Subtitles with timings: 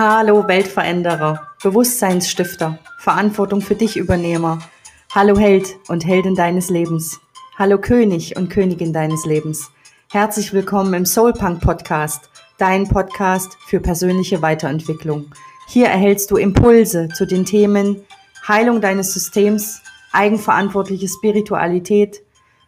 [0.00, 4.60] Hallo Weltveränderer, Bewusstseinsstifter, Verantwortung für dich Übernehmer.
[5.12, 7.18] Hallo Held und Heldin deines Lebens.
[7.58, 9.72] Hallo König und Königin deines Lebens.
[10.12, 15.32] Herzlich willkommen im Soulpunk Podcast, dein Podcast für persönliche Weiterentwicklung.
[15.66, 18.04] Hier erhältst du Impulse zu den Themen
[18.46, 22.22] Heilung deines Systems, eigenverantwortliche Spiritualität,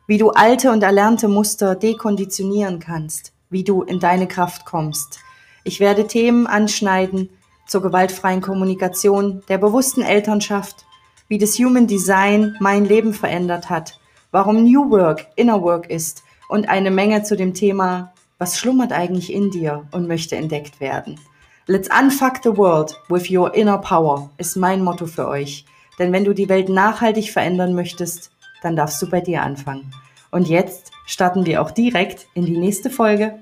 [0.09, 5.21] wie du alte und erlernte Muster dekonditionieren kannst, wie du in deine Kraft kommst–
[5.71, 7.31] ich werde Themen anschneiden
[7.65, 10.85] zur gewaltfreien Kommunikation, der bewussten Elternschaft,
[11.29, 14.01] wie das Human Design mein Leben verändert hat,
[14.33, 19.33] warum New Work Inner Work ist und eine Menge zu dem Thema, was schlummert eigentlich
[19.33, 21.21] in dir und möchte entdeckt werden.
[21.69, 25.67] Let's unfuck the world with your inner power ist mein Motto für euch.
[26.01, 29.95] Denn wenn du die Welt nachhaltig verändern möchtest, dann darfst du bei dir anfangen.
[30.33, 33.39] Und jetzt starten wir auch direkt in die nächste Folge.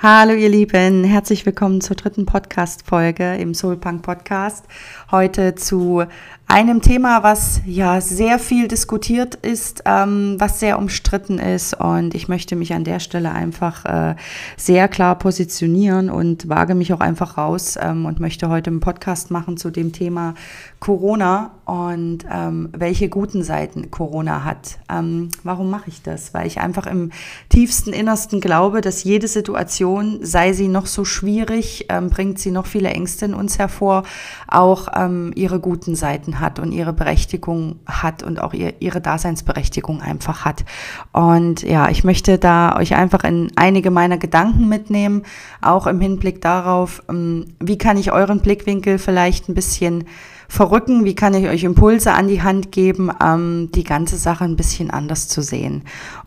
[0.00, 4.64] Hallo ihr Lieben, herzlich willkommen zur dritten Podcast-Folge im Soulpunk Podcast.
[5.10, 6.04] Heute zu
[6.50, 12.28] einem Thema, was ja sehr viel diskutiert ist, ähm, was sehr umstritten ist und ich
[12.28, 14.16] möchte mich an der Stelle einfach äh,
[14.56, 19.30] sehr klar positionieren und wage mich auch einfach raus ähm, und möchte heute einen Podcast
[19.30, 20.34] machen zu dem Thema
[20.80, 24.78] Corona und ähm, welche guten Seiten Corona hat.
[24.90, 26.32] Ähm, warum mache ich das?
[26.32, 27.10] Weil ich einfach im
[27.50, 32.64] tiefsten Innersten glaube, dass jede Situation, sei sie noch so schwierig, ähm, bringt sie noch
[32.64, 34.04] viele Ängste in uns hervor,
[34.46, 40.02] auch ähm, ihre guten Seiten hat und ihre Berechtigung hat und auch ihr, ihre Daseinsberechtigung
[40.02, 40.64] einfach hat.
[41.12, 45.22] Und ja, ich möchte da euch einfach in einige meiner Gedanken mitnehmen,
[45.60, 50.04] auch im Hinblick darauf, ähm, wie kann ich euren Blickwinkel vielleicht ein bisschen
[50.48, 54.56] verrücken, wie kann ich euch Impulse an die Hand geben, ähm, die ganze Sache ein
[54.56, 55.82] bisschen anders zu sehen.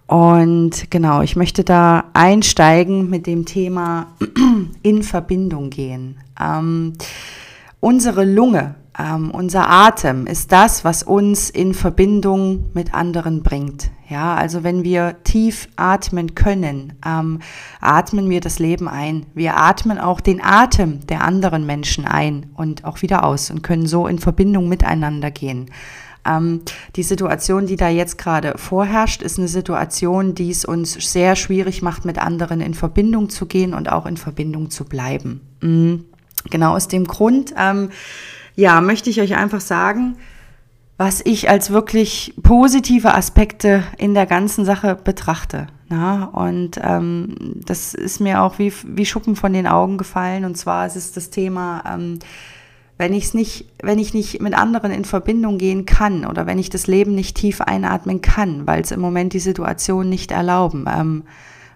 [0.06, 4.08] Und genau, ich möchte da einsteigen mit dem Thema
[4.84, 6.18] in Verbindung gehen.
[6.40, 6.94] Ähm,
[7.82, 13.90] unsere Lunge ähm, unser Atem ist das, was uns in Verbindung mit anderen bringt.
[14.10, 17.40] Ja, also wenn wir tief atmen können, ähm,
[17.80, 19.26] atmen wir das Leben ein.
[19.34, 23.88] Wir atmen auch den Atem der anderen Menschen ein und auch wieder aus und können
[23.88, 25.72] so in Verbindung miteinander gehen.
[26.26, 26.62] Ähm,
[26.98, 31.82] die Situation, die da jetzt gerade vorherrscht, ist eine Situation, die es uns sehr schwierig
[31.82, 35.40] macht, mit anderen in Verbindung zu gehen und auch in Verbindung zu bleiben.
[35.62, 36.06] Mhm.
[36.50, 37.54] Genau aus dem Grund.
[37.58, 37.90] Ähm,
[38.56, 40.18] ja, möchte ich euch einfach sagen,
[40.98, 45.68] was ich als wirklich positive Aspekte in der ganzen Sache betrachte.
[45.90, 46.26] Na?
[46.26, 47.36] Und ähm,
[47.66, 50.46] das ist mir auch wie, wie Schuppen von den Augen gefallen.
[50.46, 52.20] Und zwar ist es das Thema, ähm,
[52.98, 56.60] wenn ich es nicht, wenn ich nicht mit anderen in Verbindung gehen kann oder wenn
[56.60, 60.86] ich das Leben nicht tief einatmen kann, weil es im Moment die Situation nicht erlauben,
[60.88, 61.24] ähm,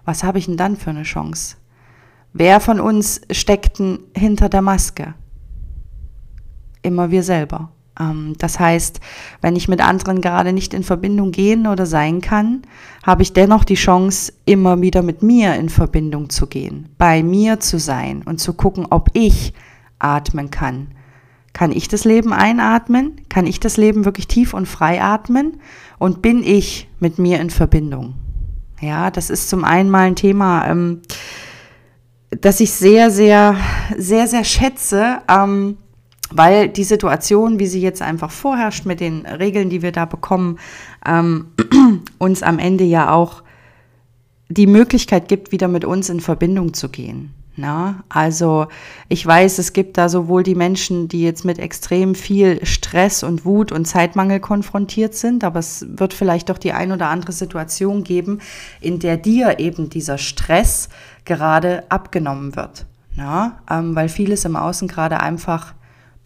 [0.04, 1.56] was habe ich denn dann für eine Chance?
[2.38, 5.14] Wer von uns steckt denn hinter der Maske?
[6.86, 7.70] immer wir selber.
[7.98, 9.00] Ähm, das heißt,
[9.42, 12.62] wenn ich mit anderen gerade nicht in Verbindung gehen oder sein kann,
[13.04, 17.60] habe ich dennoch die Chance, immer wieder mit mir in Verbindung zu gehen, bei mir
[17.60, 19.52] zu sein und zu gucken, ob ich
[19.98, 20.88] atmen kann.
[21.52, 23.16] Kann ich das Leben einatmen?
[23.30, 25.58] Kann ich das Leben wirklich tief und frei atmen?
[25.98, 28.14] Und bin ich mit mir in Verbindung?
[28.82, 31.00] Ja, das ist zum einen mal ein Thema, ähm,
[32.30, 33.56] das ich sehr, sehr,
[33.96, 35.22] sehr, sehr schätze.
[35.28, 35.78] Ähm,
[36.30, 40.58] weil die Situation, wie sie jetzt einfach vorherrscht mit den Regeln, die wir da bekommen,
[41.06, 41.46] ähm,
[42.18, 43.42] uns am Ende ja auch
[44.48, 47.32] die Möglichkeit gibt, wieder mit uns in Verbindung zu gehen.
[47.58, 48.66] Na, also
[49.08, 53.46] ich weiß, es gibt da sowohl die Menschen, die jetzt mit extrem viel Stress und
[53.46, 58.04] Wut und Zeitmangel konfrontiert sind, aber es wird vielleicht doch die ein oder andere Situation
[58.04, 58.40] geben,
[58.82, 60.90] in der dir eben dieser Stress
[61.24, 62.84] gerade abgenommen wird.
[63.14, 65.72] Na, ähm, weil vieles im Außen gerade einfach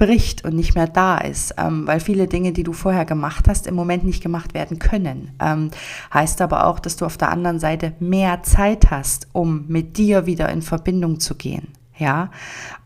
[0.00, 3.66] bricht und nicht mehr da ist, ähm, weil viele Dinge, die du vorher gemacht hast,
[3.66, 5.32] im Moment nicht gemacht werden können.
[5.38, 5.70] Ähm,
[6.12, 10.24] heißt aber auch, dass du auf der anderen Seite mehr Zeit hast, um mit dir
[10.24, 11.68] wieder in Verbindung zu gehen.
[11.98, 12.30] Ja,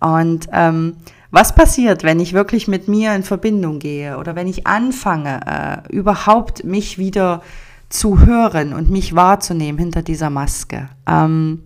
[0.00, 0.96] und ähm,
[1.30, 5.94] was passiert, wenn ich wirklich mit mir in Verbindung gehe oder wenn ich anfange, äh,
[5.94, 7.42] überhaupt mich wieder
[7.88, 10.88] zu hören und mich wahrzunehmen hinter dieser Maske?
[11.06, 11.62] Ähm,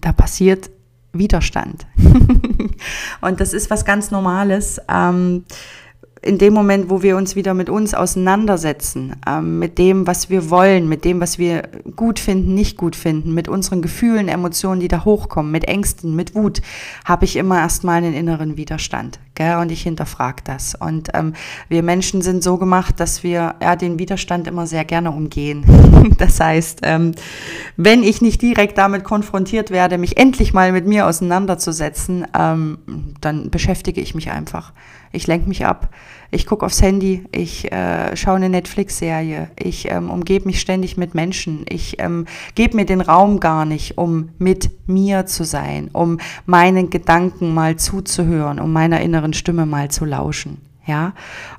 [0.00, 0.70] da passiert
[1.14, 1.86] Widerstand.
[3.20, 4.80] und das ist was ganz Normales.
[4.88, 5.44] Ähm,
[6.24, 10.48] in dem Moment, wo wir uns wieder mit uns auseinandersetzen, ähm, mit dem, was wir
[10.48, 11.62] wollen, mit dem, was wir
[11.96, 16.34] gut finden, nicht gut finden, mit unseren Gefühlen, Emotionen, die da hochkommen, mit Ängsten, mit
[16.34, 16.62] Wut,
[17.04, 19.20] habe ich immer erstmal einen inneren Widerstand.
[19.34, 19.56] Gell?
[19.56, 20.74] Und ich hinterfrage das.
[20.74, 21.34] Und ähm,
[21.68, 25.64] wir Menschen sind so gemacht, dass wir ja, den Widerstand immer sehr gerne umgehen.
[26.18, 27.12] das heißt, ähm,
[27.76, 32.78] wenn ich nicht direkt damit konfrontiert werde, mich endlich mal mit mir auseinanderzusetzen, ähm,
[33.20, 34.72] dann beschäftige ich mich einfach.
[35.14, 35.88] Ich lenke mich ab.
[36.30, 41.14] Ich gucke aufs Handy, ich äh, schaue eine Netflix-Serie, ich ähm, umgebe mich ständig mit
[41.14, 42.26] Menschen, ich ähm,
[42.56, 47.76] gebe mir den Raum gar nicht, um mit mir zu sein, um meinen Gedanken mal
[47.76, 50.60] zuzuhören, um meiner inneren Stimme mal zu lauschen.
[50.86, 51.14] Ja,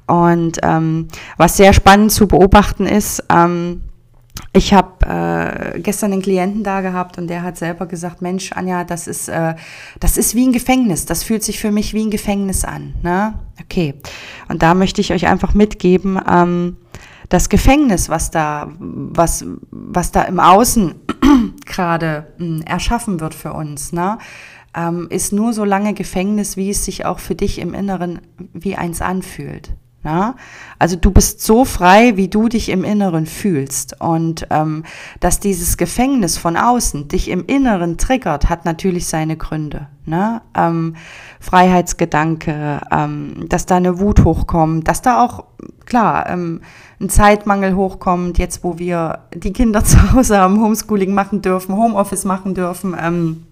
[0.06, 3.82] und ähm, was sehr spannend zu beobachten ist, ähm,
[4.54, 8.84] ich habe äh, gestern einen Klienten da gehabt und der hat selber gesagt, Mensch, Anja,
[8.84, 9.56] das ist, äh,
[10.00, 11.06] das ist wie ein Gefängnis.
[11.06, 12.96] Das fühlt sich für mich wie ein Gefängnis an.
[13.02, 13.34] Ne?
[13.62, 13.96] Okay.
[14.48, 16.78] Und da möchte ich euch einfach mitgeben, ähm,
[17.30, 20.96] das Gefängnis, was da, was, was da im Außen
[21.66, 24.20] gerade hm, erschaffen wird für uns, ne?
[24.78, 28.20] Ähm, ist nur so lange Gefängnis, wie es sich auch für dich im Inneren
[28.54, 29.72] wie eins anfühlt.
[30.06, 30.36] Ja?
[30.80, 34.00] Also du bist so frei, wie du dich im Inneren fühlst.
[34.00, 34.84] Und ähm,
[35.20, 39.88] dass dieses Gefängnis von außen dich im Inneren triggert, hat natürlich seine Gründe.
[40.06, 40.42] Ne?
[40.56, 40.96] Ähm,
[41.40, 45.46] Freiheitsgedanke, ähm, dass da eine Wut hochkommt, dass da auch,
[45.86, 46.62] klar, ähm,
[47.02, 52.26] ein Zeitmangel hochkommt, jetzt wo wir die Kinder zu Hause haben, Homeschooling machen dürfen, Homeoffice
[52.26, 53.45] machen dürfen, ähm,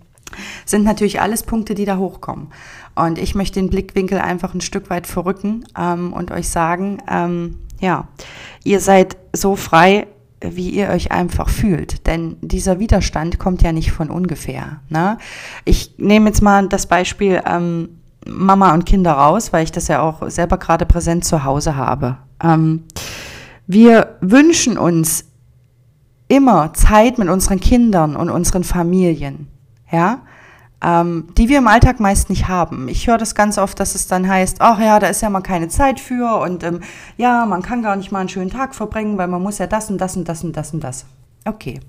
[0.66, 2.48] sind natürlich alles Punkte, die da hochkommen.
[2.96, 7.58] Und ich möchte den Blickwinkel einfach ein Stück weit verrücken ähm, und euch sagen, ähm,
[7.80, 8.08] ja,
[8.64, 10.08] ihr seid so frei,
[10.42, 12.06] wie ihr euch einfach fühlt.
[12.08, 14.82] Denn dieser Widerstand kommt ja nicht von ungefähr.
[14.90, 15.18] Ne?
[15.66, 17.90] Ich nehme jetzt mal das Beispiel ähm,
[18.26, 22.18] Mama und Kinder raus, weil ich das ja auch selber gerade präsent zu Hause habe.
[22.42, 22.84] Ähm,
[23.68, 25.26] wir wünschen uns
[26.28, 29.48] immer Zeit mit unseren Kindern und unseren Familien.
[29.94, 30.22] Ja,
[30.84, 32.90] ähm, die wir im Alltag meist nicht haben.
[32.90, 35.42] Ich höre das ganz oft, dass es dann heißt, ach ja, da ist ja mal
[35.42, 36.82] keine Zeit für und ähm,
[37.16, 39.90] ja, man kann gar nicht mal einen schönen Tag verbringen, weil man muss ja das
[39.90, 41.06] und das und das und das und das.
[41.46, 41.80] Okay,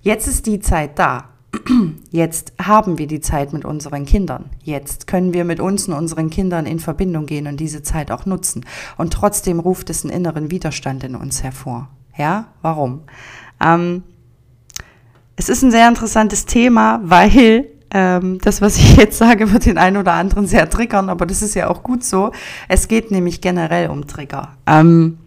[0.00, 1.28] jetzt ist die Zeit da.
[2.10, 4.50] Jetzt haben wir die Zeit mit unseren Kindern.
[4.64, 8.26] Jetzt können wir mit uns und unseren Kindern in Verbindung gehen und diese Zeit auch
[8.26, 8.66] nutzen.
[8.96, 11.90] Und trotzdem ruft es einen inneren Widerstand in uns hervor.
[12.16, 13.02] Ja, warum?
[13.60, 14.02] Ähm,
[15.36, 19.78] es ist ein sehr interessantes Thema, weil ähm, das, was ich jetzt sage, wird den
[19.78, 22.32] einen oder anderen sehr triggern, aber das ist ja auch gut so.
[22.68, 24.56] Es geht nämlich generell um Trigger.
[24.66, 25.18] Ähm,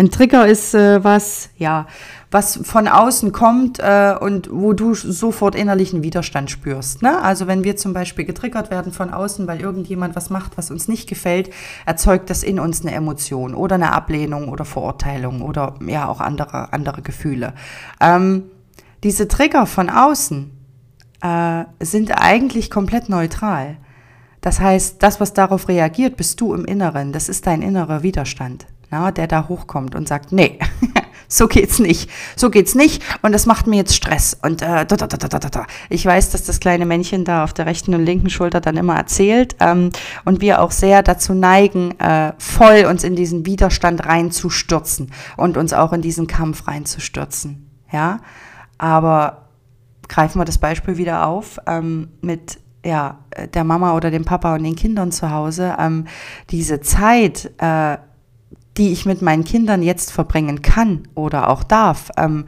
[0.00, 1.86] ein Trigger ist äh, was, ja,
[2.30, 7.02] was von außen kommt äh, und wo du sofort innerlichen Widerstand spürst.
[7.02, 7.20] Ne?
[7.20, 10.88] Also wenn wir zum Beispiel getriggert werden von außen, weil irgendjemand was macht, was uns
[10.88, 11.50] nicht gefällt,
[11.84, 16.72] erzeugt das in uns eine Emotion oder eine Ablehnung oder Verurteilung oder ja auch andere,
[16.72, 17.52] andere Gefühle.
[18.00, 18.44] Ähm,
[19.02, 20.50] diese Trigger von außen,
[21.22, 23.76] äh, sind eigentlich komplett neutral.
[24.40, 27.12] Das heißt, das, was darauf reagiert, bist du im Inneren.
[27.12, 30.58] Das ist dein innerer Widerstand, na, der da hochkommt und sagt, nee,
[31.28, 34.38] so geht's nicht, so geht's nicht und das macht mir jetzt Stress.
[34.40, 35.66] Und äh, da, da, da, da, da.
[35.90, 38.96] ich weiß, dass das kleine Männchen da auf der rechten und linken Schulter dann immer
[38.96, 39.90] erzählt ähm,
[40.24, 45.74] und wir auch sehr dazu neigen, äh, voll uns in diesen Widerstand reinzustürzen und uns
[45.74, 47.66] auch in diesen Kampf reinzustürzen.
[47.92, 48.20] Ja,
[48.80, 49.48] aber
[50.08, 53.18] greifen wir das Beispiel wieder auf ähm, mit ja,
[53.52, 55.76] der Mama oder dem Papa und den Kindern zu Hause.
[55.78, 56.06] Ähm,
[56.48, 57.98] diese Zeit, äh,
[58.78, 62.46] die ich mit meinen Kindern jetzt verbringen kann oder auch darf, ähm,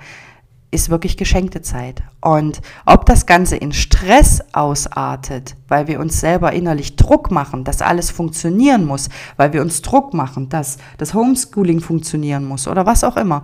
[0.70, 2.02] ist wirklich geschenkte Zeit.
[2.23, 7.82] Und ob das Ganze in Stress ausartet, weil wir uns selber innerlich Druck machen, dass
[7.82, 13.05] alles funktionieren muss, weil wir uns Druck machen, dass das Homeschooling funktionieren muss oder was
[13.05, 13.43] auch immer,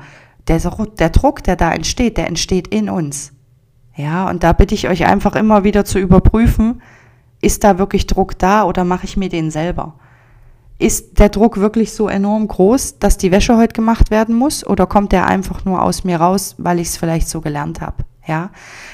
[0.48, 0.60] der,
[0.98, 3.32] der Druck, der da entsteht, der entsteht in uns.
[3.96, 6.82] Ja, und da bitte ich euch einfach immer wieder zu überprüfen,
[7.40, 9.94] ist da wirklich Druck da oder mache ich mir den selber?
[10.78, 14.86] Ist der Druck wirklich so enorm groß, dass die Wäsche heute gemacht werden muss oder
[14.86, 18.04] kommt der einfach nur aus mir raus, weil ich es vielleicht so gelernt habe?
[18.26, 18.50] Ja,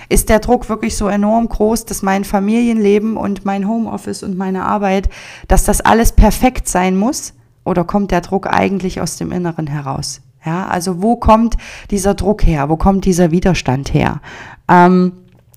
[0.09, 4.65] ist der Druck wirklich so enorm groß, dass mein Familienleben und mein Homeoffice und meine
[4.65, 5.11] Arbeit,
[5.49, 7.35] dass das alles perfekt sein muss?
[7.65, 10.23] Oder kommt der Druck eigentlich aus dem Inneren heraus?
[10.45, 11.57] Ja, also wo kommt
[11.91, 12.69] dieser Druck her?
[12.69, 14.21] Wo kommt dieser Widerstand her?
[14.69, 15.13] Ähm,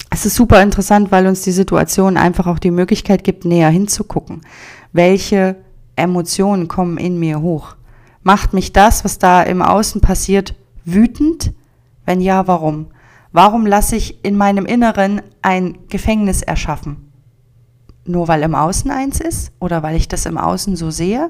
[0.10, 4.42] es ist super interessant, weil uns die Situation einfach auch die Möglichkeit gibt, näher hinzugucken.
[4.94, 5.58] Welche
[5.96, 7.76] Emotionen kommen in mir hoch?
[8.24, 11.54] Macht mich das, was da im Außen passiert, wütend?
[12.06, 12.88] Wenn ja, warum?
[13.34, 17.12] Warum lasse ich in meinem Inneren ein Gefängnis erschaffen?
[18.06, 21.30] Nur weil im Außen eins ist oder weil ich das im Außen so sehe?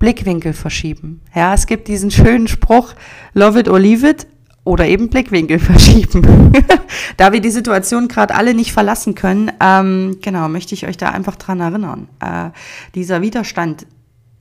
[0.00, 1.20] Blickwinkel verschieben.
[1.34, 2.94] Ja, es gibt diesen schönen Spruch,
[3.34, 4.26] love it or leave it.
[4.64, 6.52] oder eben Blickwinkel verschieben.
[7.16, 11.10] da wir die Situation gerade alle nicht verlassen können, ähm, genau, möchte ich euch da
[11.10, 12.08] einfach dran erinnern.
[12.18, 12.50] Äh,
[12.94, 13.86] dieser Widerstand,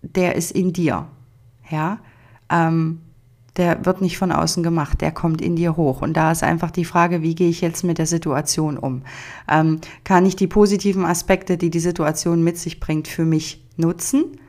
[0.01, 1.07] der ist in dir.
[1.69, 1.99] Ja,
[2.49, 3.01] ähm,
[3.57, 6.01] der wird nicht von außen gemacht, der kommt in dir hoch.
[6.01, 9.01] Und da ist einfach die Frage, wie gehe ich jetzt mit der Situation um?
[9.51, 14.39] Ähm, kann ich die positiven Aspekte, die die Situation mit sich bringt, für mich nutzen?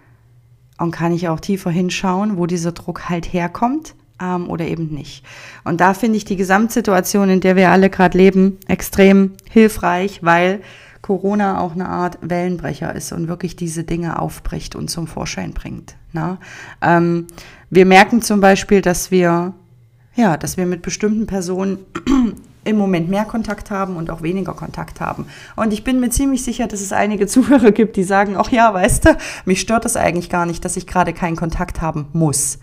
[0.81, 3.95] Und kann ich auch tiefer hinschauen, wo dieser Druck halt herkommt?
[4.21, 5.25] ähm, oder eben nicht.
[5.65, 10.61] Und da finde ich die Gesamtsituation, in der wir alle gerade leben, extrem hilfreich, weil
[11.03, 15.97] Corona auch eine Art Wellenbrecher ist und wirklich diese Dinge aufbricht und zum Vorschein bringt.
[16.13, 16.39] Ne?
[16.83, 17.27] Ähm,
[17.71, 19.55] wir merken zum Beispiel, dass wir,
[20.15, 21.79] ja, dass wir mit bestimmten Personen
[22.65, 25.27] im Moment mehr Kontakt haben und auch weniger Kontakt haben.
[25.57, 28.73] Und ich bin mir ziemlich sicher, dass es einige Zuhörer gibt, die sagen, ach ja,
[28.73, 32.59] weißt du, mich stört das eigentlich gar nicht, dass ich gerade keinen Kontakt haben muss.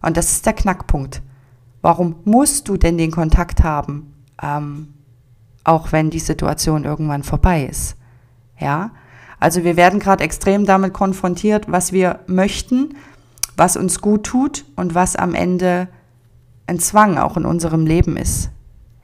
[0.00, 1.22] Und das ist der Knackpunkt.
[1.80, 4.94] Warum musst du denn den Kontakt haben, ähm,
[5.64, 7.96] auch wenn die Situation irgendwann vorbei ist?
[8.58, 8.92] Ja,
[9.40, 12.94] also wir werden gerade extrem damit konfrontiert, was wir möchten,
[13.56, 15.88] was uns gut tut und was am Ende
[16.68, 18.50] ein Zwang auch in unserem Leben ist.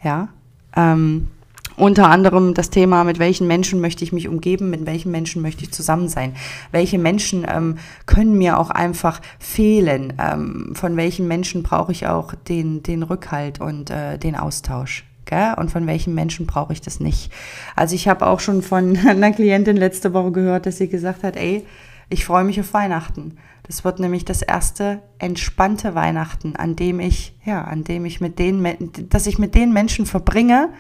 [0.02, 0.28] Ja,
[0.76, 1.28] ähm,
[1.76, 5.62] unter anderem das Thema, mit welchen Menschen möchte ich mich umgeben, mit welchen Menschen möchte
[5.62, 6.34] ich zusammen sein.
[6.72, 10.14] Welche Menschen ähm, können mir auch einfach fehlen?
[10.18, 15.04] Ähm, von welchen Menschen brauche ich auch den, den Rückhalt und äh, den Austausch?
[15.58, 17.30] Und von welchen Menschen brauche ich das nicht?
[17.76, 21.36] Also ich habe auch schon von einer Klientin letzte Woche gehört, dass sie gesagt hat,
[21.36, 21.66] ey,
[22.08, 23.36] ich freue mich auf Weihnachten.
[23.68, 28.38] Das wird nämlich das erste entspannte Weihnachten, an dem ich, ja, an dem ich mit
[28.38, 28.66] den,
[29.10, 30.70] dass ich mit den Menschen verbringe,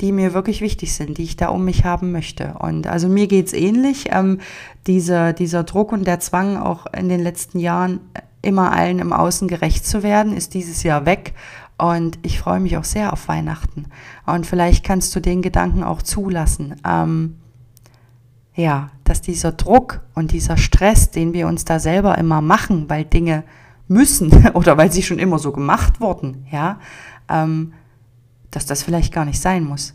[0.00, 2.54] die mir wirklich wichtig sind, die ich da um mich haben möchte.
[2.58, 4.06] Und also mir geht's ähnlich.
[4.10, 4.40] Ähm,
[4.86, 8.00] dieser, dieser Druck und der Zwang, auch in den letzten Jahren
[8.40, 11.34] immer allen im Außen gerecht zu werden, ist dieses Jahr weg.
[11.76, 13.86] Und ich freue mich auch sehr auf Weihnachten.
[14.24, 16.76] Und vielleicht kannst du den Gedanken auch zulassen.
[16.86, 17.36] Ähm,
[18.54, 23.04] ja, dass dieser Druck und dieser Stress, den wir uns da selber immer machen, weil
[23.04, 23.44] Dinge
[23.88, 26.78] müssen oder weil sie schon immer so gemacht wurden, ja,
[27.28, 27.72] ähm,
[28.50, 29.94] dass das vielleicht gar nicht sein muss.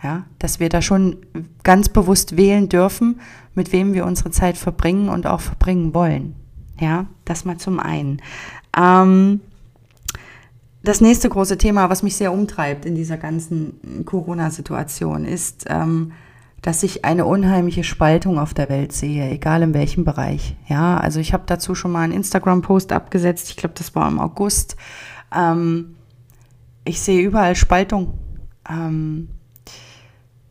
[0.00, 1.16] Ja, dass wir da schon
[1.64, 3.20] ganz bewusst wählen dürfen,
[3.54, 6.36] mit wem wir unsere Zeit verbringen und auch verbringen wollen.
[6.78, 8.22] Ja, das mal zum einen.
[8.76, 9.40] Ähm,
[10.84, 16.12] das nächste große Thema, was mich sehr umtreibt in dieser ganzen Corona-Situation, ist, ähm,
[16.62, 20.56] dass ich eine unheimliche Spaltung auf der Welt sehe, egal in welchem Bereich.
[20.68, 23.50] Ja, also ich habe dazu schon mal einen Instagram-Post abgesetzt.
[23.50, 24.76] Ich glaube, das war im August.
[25.34, 25.94] Ähm,
[26.84, 28.14] ich sehe überall Spaltung.
[28.68, 29.28] Ähm,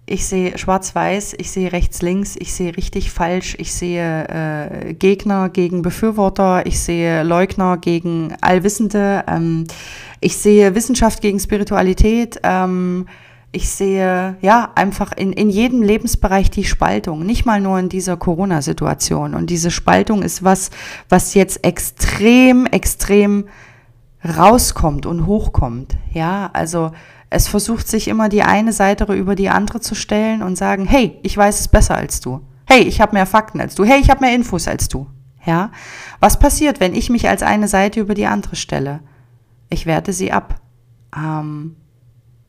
[0.09, 5.81] ich sehe schwarz-weiß, ich sehe rechts-links, ich sehe richtig falsch, ich sehe äh, Gegner gegen
[5.81, 9.65] Befürworter, ich sehe Leugner gegen Allwissende, ähm,
[10.21, 13.07] ich sehe Wissenschaft gegen Spiritualität, ähm,
[13.51, 18.17] ich sehe ja einfach in, in jedem Lebensbereich die Spaltung, nicht mal nur in dieser
[18.17, 19.33] Corona-Situation.
[19.33, 20.69] Und diese Spaltung ist was,
[21.09, 23.45] was jetzt extrem, extrem
[24.23, 25.95] rauskommt und hochkommt.
[26.11, 26.91] Ja, also
[27.29, 31.17] es versucht sich immer die eine Seite über die andere zu stellen und sagen, hey,
[31.23, 32.41] ich weiß es besser als du.
[32.65, 33.85] Hey, ich habe mehr Fakten als du.
[33.85, 35.07] Hey, ich habe mehr Infos als du.
[35.45, 35.71] Ja,
[36.19, 38.99] was passiert, wenn ich mich als eine Seite über die andere stelle?
[39.69, 40.59] Ich werte sie ab.
[41.15, 41.77] Ähm,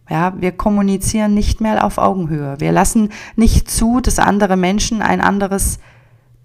[0.09, 2.57] ja, wir kommunizieren nicht mehr auf Augenhöhe.
[2.59, 5.79] Wir lassen nicht zu, dass andere Menschen ein anderes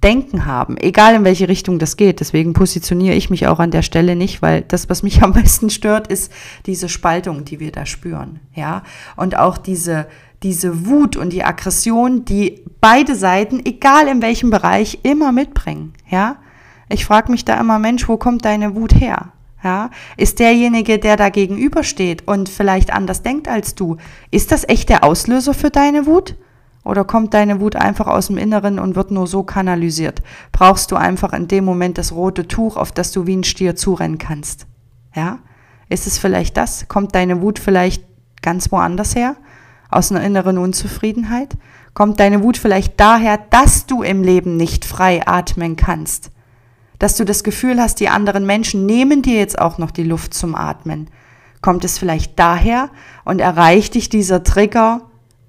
[0.04, 2.20] Denken haben, egal in welche Richtung das geht.
[2.20, 5.70] Deswegen positioniere ich mich auch an der Stelle nicht, weil das, was mich am meisten
[5.70, 6.32] stört, ist
[6.66, 8.84] diese Spaltung, die wir da spüren, ja.
[9.16, 10.08] Und auch diese,
[10.44, 16.36] diese Wut und die Aggression, die beide Seiten, egal in welchem Bereich, immer mitbringen, ja.
[16.90, 19.32] Ich frage mich da immer, Mensch, wo kommt deine Wut her?
[19.64, 23.96] Ja, ist derjenige, der da gegenübersteht und vielleicht anders denkt als du,
[24.30, 26.36] ist das echt der Auslöser für deine Wut?
[26.84, 30.22] Oder kommt deine Wut einfach aus dem Inneren und wird nur so kanalisiert?
[30.52, 33.78] Brauchst du einfach in dem Moment das rote Tuch, auf das du wie ein Stier
[33.78, 34.68] zurennen kannst?
[35.16, 35.40] Ja?
[35.88, 36.90] Ist es vielleicht das?
[36.90, 38.04] Kommt deine Wut vielleicht
[38.42, 39.38] ganz woanders her?
[39.90, 41.56] Aus einer inneren Unzufriedenheit?
[41.94, 46.33] Kommt deine Wut vielleicht daher, dass du im Leben nicht frei atmen kannst?
[47.00, 50.34] Dass du das Gefühl hast, die anderen Menschen nehmen dir jetzt auch noch die Luft
[50.34, 51.10] zum Atmen?
[51.62, 52.90] Kommt es vielleicht daher
[53.26, 55.02] und erreicht dich dieser Trigger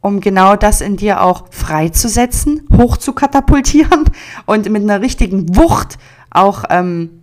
[0.05, 4.05] um genau das in dir auch freizusetzen, hoch zu katapultieren
[4.45, 5.97] und mit einer richtigen Wucht
[6.29, 7.23] auch ähm,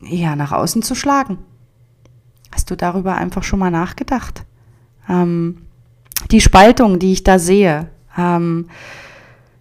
[0.00, 1.36] ja, nach außen zu schlagen.
[2.52, 4.46] Hast du darüber einfach schon mal nachgedacht?
[5.10, 5.66] Ähm,
[6.30, 8.70] die Spaltung, die ich da sehe, ähm,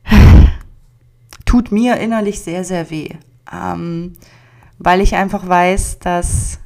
[1.46, 3.10] tut mir innerlich sehr, sehr weh,
[3.52, 4.14] ähm,
[4.78, 6.60] weil ich einfach weiß, dass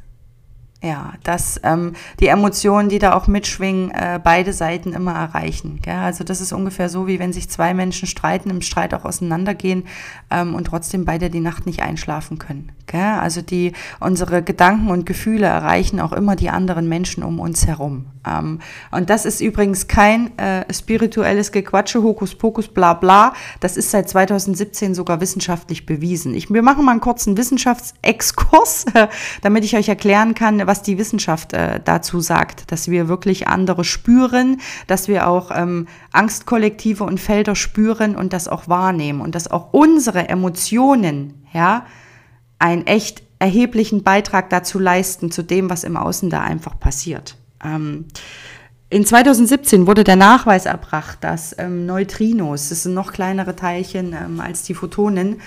[0.84, 5.80] Ja, dass ähm, die Emotionen, die da auch mitschwingen, äh, beide Seiten immer erreichen.
[5.82, 5.96] Gell?
[5.96, 9.86] Also das ist ungefähr so, wie wenn sich zwei Menschen streiten, im Streit auch auseinandergehen
[10.30, 12.74] ähm, und trotzdem beide die Nacht nicht einschlafen können.
[12.88, 13.00] Gell?
[13.00, 13.72] Also die
[14.02, 18.08] unsere Gedanken und Gefühle erreichen auch immer die anderen Menschen um uns herum.
[18.28, 18.60] Ähm,
[18.92, 23.34] und das ist übrigens kein äh, spirituelles Gequatsche, Hokuspokus, bla bla.
[23.60, 26.34] Das ist seit 2017 sogar wissenschaftlich bewiesen.
[26.34, 28.86] Ich, wir machen mal einen kurzen Wissenschaftsexkurs,
[29.42, 33.48] damit ich euch erklären kann, was was die Wissenschaft äh, dazu sagt, dass wir wirklich
[33.48, 39.36] andere spüren, dass wir auch ähm, Angstkollektive und Felder spüren und das auch wahrnehmen und
[39.36, 41.86] dass auch unsere Emotionen, ja,
[42.58, 47.38] einen echt erheblichen Beitrag dazu leisten, zu dem, was im Außen da einfach passiert.
[47.64, 48.06] Ähm,
[48.90, 54.40] in 2017 wurde der Nachweis erbracht, dass ähm, Neutrinos, das sind noch kleinere Teilchen ähm,
[54.40, 55.40] als die Photonen,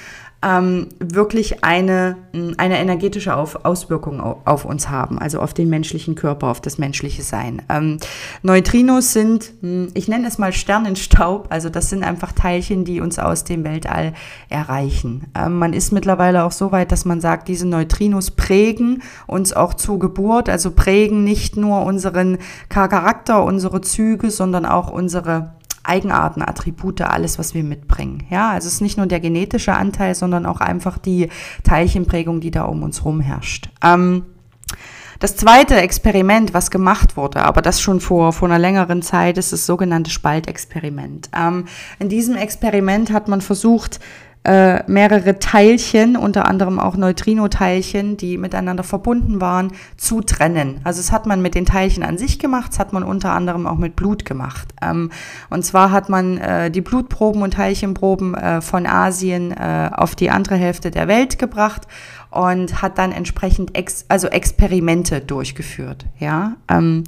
[0.43, 2.17] ähm, wirklich eine,
[2.59, 7.23] eine energetische auf, Auswirkung auf uns haben, also auf den menschlichen Körper, auf das menschliche
[7.23, 7.63] Sein.
[7.69, 7.99] Ähm,
[8.43, 9.53] Neutrinos sind,
[9.95, 14.13] ich nenne es mal Sternenstaub, also das sind einfach Teilchen, die uns aus dem Weltall
[14.51, 15.25] erreichen.
[15.35, 19.75] Ähm, man ist mittlerweile auch so weit, dass man sagt, diese Neutrinos prägen uns auch
[19.75, 22.39] zur Geburt, also prägen nicht nur unseren
[22.69, 28.25] Charakter, unsere Züge, sondern auch unsere Eigenarten, Attribute, alles, was wir mitbringen.
[28.31, 31.29] Ja, also es ist nicht nur der genetische Anteil, sondern auch einfach die
[31.65, 33.71] Teilchenprägung, die da um uns rum herrscht.
[33.83, 34.25] Ähm,
[35.19, 39.53] das zweite Experiment, was gemacht wurde, aber das schon vor, vor einer längeren Zeit, ist
[39.53, 41.31] das sogenannte Spaltexperiment.
[41.35, 41.65] Ähm,
[41.99, 43.99] in diesem Experiment hat man versucht,
[44.47, 50.81] äh, mehrere Teilchen, unter anderem auch Neutrino-Teilchen, die miteinander verbunden waren, zu trennen.
[50.85, 53.67] Also es hat man mit den Teilchen an sich gemacht, es hat man unter anderem
[53.67, 54.69] auch mit Blut gemacht.
[54.81, 55.11] Ähm,
[55.51, 60.31] und zwar hat man äh, die Blutproben und Teilchenproben äh, von Asien äh, auf die
[60.31, 61.83] andere Hälfte der Welt gebracht
[62.31, 66.07] und hat dann entsprechend ex also Experimente durchgeführt.
[66.21, 67.03] Ja, ähm,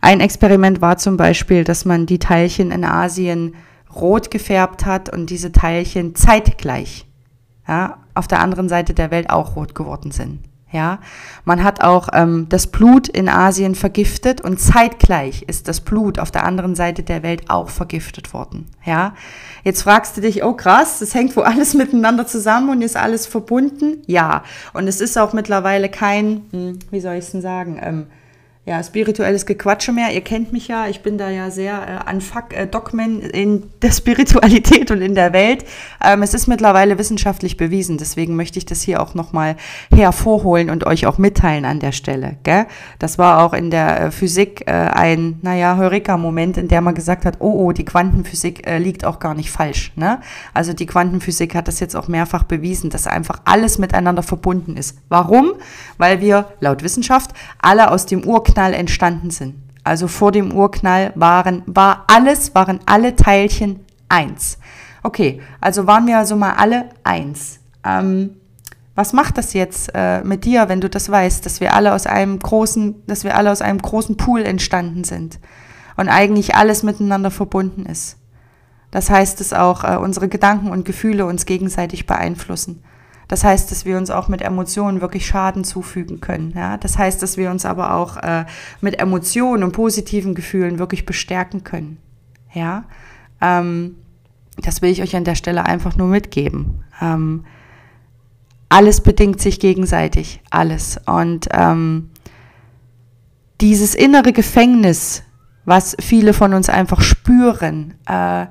[0.00, 3.54] ein Experiment war zum Beispiel, dass man die Teilchen in Asien
[4.00, 7.06] rot gefärbt hat und diese Teilchen zeitgleich
[7.68, 10.40] ja, auf der anderen Seite der Welt auch rot geworden sind.
[10.72, 10.98] Ja,
[11.44, 16.32] man hat auch ähm, das Blut in Asien vergiftet und zeitgleich ist das Blut auf
[16.32, 18.66] der anderen Seite der Welt auch vergiftet worden.
[18.84, 19.14] Ja,
[19.62, 23.26] jetzt fragst du dich, oh krass, das hängt wohl alles miteinander zusammen und ist alles
[23.26, 24.02] verbunden?
[24.06, 24.42] Ja,
[24.74, 28.06] und es ist auch mittlerweile kein, hm, wie soll ich es denn sagen, ähm,
[28.66, 30.12] ja, spirituelles Gequatsche mehr.
[30.12, 31.74] Ihr kennt mich ja, ich bin da ja sehr
[32.04, 35.64] äh, an Fuck äh, Dogmen in der Spiritualität und in der Welt.
[36.04, 39.54] Ähm, es ist mittlerweile wissenschaftlich bewiesen, deswegen möchte ich das hier auch nochmal
[39.94, 42.38] hervorholen und euch auch mitteilen an der Stelle.
[42.42, 42.66] Gell?
[42.98, 47.24] Das war auch in der äh, Physik äh, ein, naja, Heureka-Moment, in der man gesagt
[47.24, 49.92] hat, oh, oh, die Quantenphysik äh, liegt auch gar nicht falsch.
[49.94, 50.20] Ne?
[50.54, 54.98] Also die Quantenphysik hat das jetzt auch mehrfach bewiesen, dass einfach alles miteinander verbunden ist.
[55.08, 55.52] Warum?
[55.98, 59.54] Weil wir laut Wissenschaft alle aus dem Urknall Urknall entstanden sind.
[59.84, 64.58] Also vor dem Urknall waren, war alles, waren alle Teilchen eins.
[65.02, 67.60] Okay, also waren wir also mal alle eins.
[67.84, 68.36] Ähm,
[68.94, 72.06] was macht das jetzt äh, mit dir, wenn du das weißt, dass wir alle aus
[72.06, 75.38] einem großen, dass wir alle aus einem großen Pool entstanden sind
[75.98, 78.16] und eigentlich alles miteinander verbunden ist?
[78.90, 82.82] Das heißt, dass auch äh, unsere Gedanken und Gefühle uns gegenseitig beeinflussen.
[83.28, 86.52] Das heißt, dass wir uns auch mit Emotionen wirklich Schaden zufügen können.
[86.54, 86.76] Ja?
[86.76, 88.44] Das heißt, dass wir uns aber auch äh,
[88.80, 91.98] mit Emotionen und positiven Gefühlen wirklich bestärken können.
[92.52, 92.84] Ja,
[93.40, 93.96] ähm,
[94.56, 96.84] das will ich euch an der Stelle einfach nur mitgeben.
[97.02, 97.44] Ähm,
[98.68, 100.98] alles bedingt sich gegenseitig, alles.
[101.06, 102.10] Und ähm,
[103.60, 105.22] dieses innere Gefängnis,
[105.64, 108.46] was viele von uns einfach spüren, äh,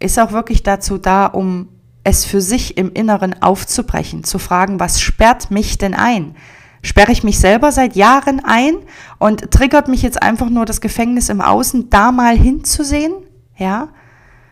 [0.00, 1.68] ist auch wirklich dazu da, um
[2.08, 6.34] es für sich im Inneren aufzubrechen, zu fragen, was sperrt mich denn ein?
[6.82, 8.76] Sperre ich mich selber seit Jahren ein
[9.18, 13.12] und triggert mich jetzt einfach nur das Gefängnis im Außen, da mal hinzusehen?
[13.56, 13.88] Ja?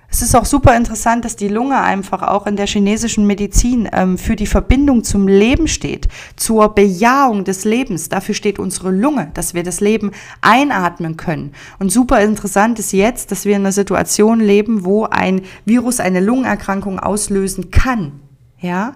[0.09, 4.19] Es ist auch super interessant, dass die Lunge einfach auch in der chinesischen Medizin ähm,
[4.19, 8.09] für die Verbindung zum Leben steht, zur Bejahung des Lebens.
[8.09, 11.53] Dafür steht unsere Lunge, dass wir das Leben einatmen können.
[11.79, 16.21] Und super interessant ist jetzt, dass wir in einer Situation leben, wo ein Virus eine
[16.21, 18.21] Lungenerkrankung auslösen kann.
[18.61, 18.95] Ja?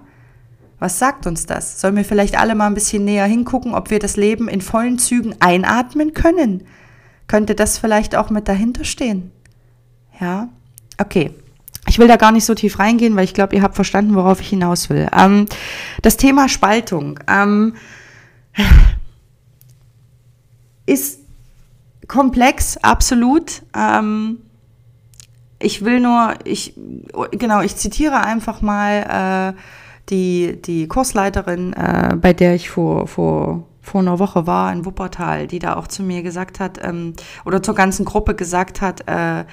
[0.78, 1.80] Was sagt uns das?
[1.80, 4.98] Sollen wir vielleicht alle mal ein bisschen näher hingucken, ob wir das Leben in vollen
[4.98, 6.62] Zügen einatmen können?
[7.26, 9.32] Könnte das vielleicht auch mit dahinter stehen?
[10.18, 10.48] Ja?
[11.00, 11.34] Okay.
[11.88, 14.40] Ich will da gar nicht so tief reingehen, weil ich glaube, ihr habt verstanden, worauf
[14.40, 15.08] ich hinaus will.
[15.16, 15.46] Ähm,
[16.02, 17.74] das Thema Spaltung ähm,
[20.86, 21.20] ist
[22.06, 23.62] komplex, absolut.
[23.74, 24.38] Ähm,
[25.58, 26.74] ich will nur, ich,
[27.32, 29.60] genau, ich zitiere einfach mal äh,
[30.10, 35.46] die, die Kursleiterin, äh, bei der ich vor, vor vor einer Woche war in Wuppertal,
[35.46, 39.44] die da auch zu mir gesagt hat, ähm, oder zur ganzen Gruppe gesagt hat, äh,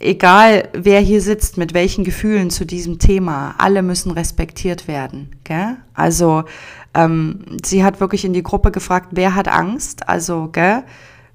[0.00, 5.30] egal wer hier sitzt, mit welchen Gefühlen zu diesem Thema, alle müssen respektiert werden.
[5.44, 5.76] Gell?
[5.94, 6.44] Also
[6.94, 10.08] ähm, sie hat wirklich in die Gruppe gefragt, wer hat Angst?
[10.08, 10.84] Also, gell?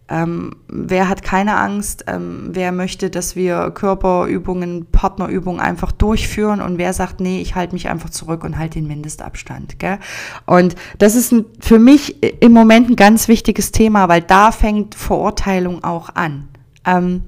[0.09, 2.05] Ähm, wer hat keine Angst?
[2.07, 6.61] Ähm, wer möchte, dass wir Körperübungen, Partnerübungen einfach durchführen?
[6.61, 9.79] Und wer sagt, nee, ich halte mich einfach zurück und halte den Mindestabstand?
[9.79, 9.99] Gell?
[10.45, 14.95] Und das ist ein, für mich im Moment ein ganz wichtiges Thema, weil da fängt
[14.95, 16.49] Verurteilung auch an.
[16.85, 17.23] Ähm,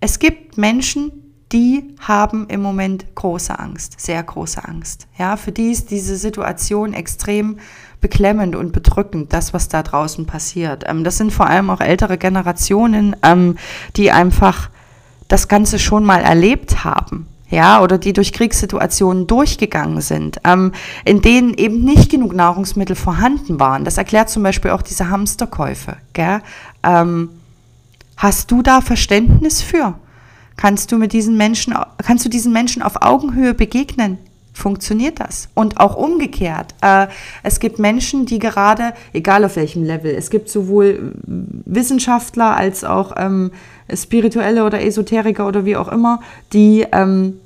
[0.00, 1.12] es gibt Menschen,
[1.52, 5.08] die haben im Moment große Angst, sehr große Angst.
[5.18, 7.58] Ja, für die ist diese Situation extrem
[8.00, 10.84] beklemmend und bedrückend, das, was da draußen passiert.
[10.86, 13.58] Ähm, das sind vor allem auch ältere Generationen, ähm,
[13.96, 14.70] die einfach
[15.28, 17.26] das Ganze schon mal erlebt haben.
[17.50, 20.70] Ja, oder die durch Kriegssituationen durchgegangen sind, ähm,
[21.04, 23.84] in denen eben nicht genug Nahrungsmittel vorhanden waren.
[23.84, 25.96] Das erklärt zum Beispiel auch diese Hamsterkäufe.
[26.12, 26.42] Gell?
[26.84, 27.30] Ähm,
[28.20, 29.94] hast du da Verständnis für?
[30.56, 34.18] Kannst du mit diesen Menschen, kannst du diesen Menschen auf Augenhöhe begegnen?
[34.52, 35.48] Funktioniert das?
[35.54, 36.74] Und auch umgekehrt.
[36.82, 37.06] Äh,
[37.42, 43.14] es gibt Menschen, die gerade, egal auf welchem Level, es gibt sowohl Wissenschaftler als auch
[43.16, 43.52] ähm,
[43.92, 46.20] Spirituelle oder Esoteriker oder wie auch immer,
[46.52, 47.40] die ähm,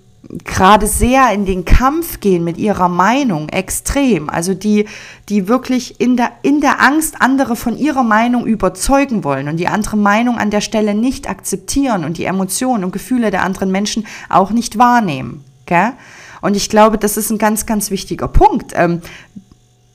[0.44, 4.28] gerade sehr in den Kampf gehen mit ihrer Meinung, extrem.
[4.30, 4.86] Also die,
[5.28, 9.68] die wirklich in der, in der Angst andere von ihrer Meinung überzeugen wollen und die
[9.68, 14.06] andere Meinung an der Stelle nicht akzeptieren und die Emotionen und Gefühle der anderen Menschen
[14.28, 15.44] auch nicht wahrnehmen.
[15.66, 15.92] Gell?
[16.40, 18.72] Und ich glaube, das ist ein ganz, ganz wichtiger Punkt.
[18.74, 19.00] Ähm,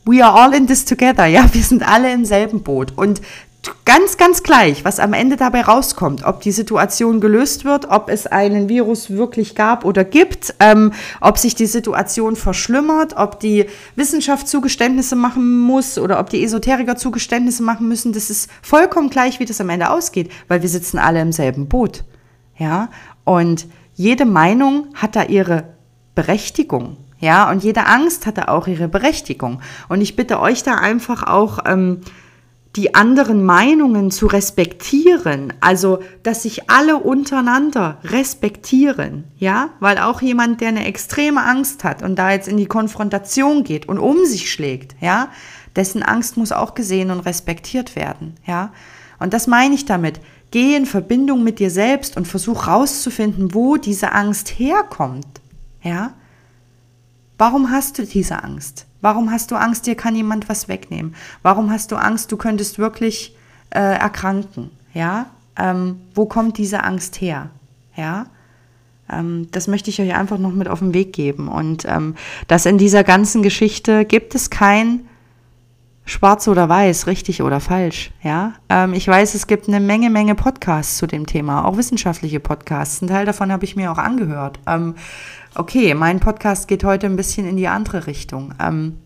[0.06, 2.94] we are all in this together, ja, wir sind alle im selben Boot.
[2.96, 3.22] Und
[3.86, 8.26] ganz, ganz gleich, was am Ende dabei rauskommt, ob die Situation gelöst wird, ob es
[8.28, 14.48] einen Virus wirklich gab oder gibt, ähm, ob sich die Situation verschlimmert, ob die Wissenschaft
[14.48, 19.46] Zugeständnisse machen muss oder ob die Esoteriker Zugeständnisse machen müssen, das ist vollkommen gleich, wie
[19.46, 22.04] das am Ende ausgeht, weil wir sitzen alle im selben Boot.
[22.58, 22.90] Ja,
[23.24, 25.64] und jede Meinung hat da ihre
[26.16, 26.98] Berechtigung.
[27.20, 29.62] Ja, und jede Angst hat da auch ihre Berechtigung.
[29.90, 32.02] Und ich bitte euch da einfach auch, ähm,
[32.76, 40.62] die anderen Meinungen zu respektieren, also dass sich alle untereinander respektieren, ja, weil auch jemand,
[40.62, 44.52] der eine extreme Angst hat und da jetzt in die Konfrontation geht und um sich
[44.52, 45.30] schlägt, ja,
[45.76, 48.72] dessen Angst muss auch gesehen und respektiert werden, ja.
[49.18, 50.22] Und das meine ich damit.
[50.52, 55.42] Geh in Verbindung mit dir selbst und versuch rauszufinden, wo diese Angst herkommt,
[55.82, 56.14] ja.
[57.38, 58.86] Warum hast du diese Angst?
[59.02, 61.16] Warum hast du Angst, dir kann jemand was wegnehmen?
[61.42, 63.36] Warum hast du Angst, du könntest wirklich
[63.70, 64.72] äh, erkranken?
[64.94, 67.50] Ja, ähm, wo kommt diese Angst her?
[67.96, 68.28] Ja,
[69.12, 71.48] ähm, das möchte ich euch einfach noch mit auf den Weg geben.
[71.48, 72.16] Und ähm,
[72.48, 75.02] dass in dieser ganzen Geschichte gibt es kein
[76.10, 78.10] Schwarz oder Weiß, richtig oder falsch.
[78.24, 82.40] Ja, ähm, ich weiß, es gibt eine Menge, Menge Podcasts zu dem Thema, auch wissenschaftliche
[82.40, 83.02] Podcasts.
[83.02, 84.60] Ein Teil davon habe ich mir auch angehört.
[84.66, 84.96] Ähm,
[85.54, 88.98] okay, mein Podcast geht heute ein bisschen in die andere Richtung, ähm,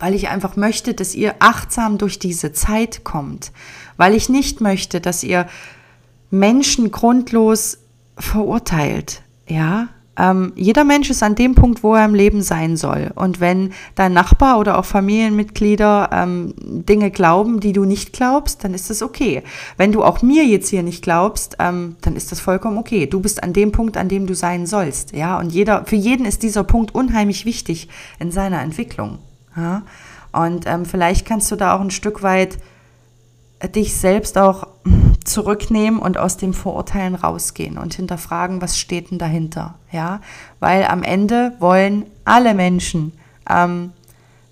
[0.00, 3.52] weil ich einfach möchte, dass ihr achtsam durch diese Zeit kommt,
[3.98, 5.46] weil ich nicht möchte, dass ihr
[6.30, 7.80] Menschen grundlos
[8.16, 9.20] verurteilt.
[9.46, 9.88] Ja,
[10.18, 13.10] ähm, jeder Mensch ist an dem Punkt, wo er im Leben sein soll.
[13.14, 18.74] Und wenn dein Nachbar oder auch Familienmitglieder ähm, Dinge glauben, die du nicht glaubst, dann
[18.74, 19.42] ist das okay.
[19.76, 23.06] Wenn du auch mir jetzt hier nicht glaubst, ähm, dann ist das vollkommen okay.
[23.06, 25.14] Du bist an dem Punkt, an dem du sein sollst.
[25.14, 29.18] Ja, und jeder, für jeden ist dieser Punkt unheimlich wichtig in seiner Entwicklung.
[29.56, 29.82] Ja?
[30.32, 32.58] Und ähm, vielleicht kannst du da auch ein Stück weit
[33.74, 34.66] dich selbst auch
[35.28, 40.20] zurücknehmen und aus dem Vorurteilen rausgehen und hinterfragen, was steht denn dahinter, ja,
[40.60, 43.12] weil am Ende wollen alle Menschen
[43.48, 43.92] ähm,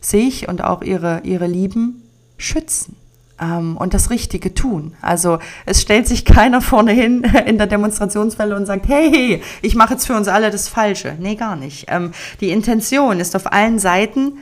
[0.01, 2.03] sich und auch ihre, ihre Lieben
[2.37, 2.97] schützen
[3.41, 4.95] ähm, und das Richtige tun.
[5.01, 9.95] Also es stellt sich keiner vorne hin in der Demonstrationswelle und sagt, hey, ich mache
[9.95, 11.17] jetzt für uns alle das Falsche.
[11.19, 11.87] Nee, gar nicht.
[11.89, 14.39] Ähm, die Intention ist auf allen Seiten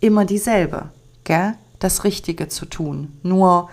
[0.00, 0.90] immer dieselbe,
[1.24, 1.54] gell?
[1.78, 3.18] das Richtige zu tun.
[3.22, 3.70] Nur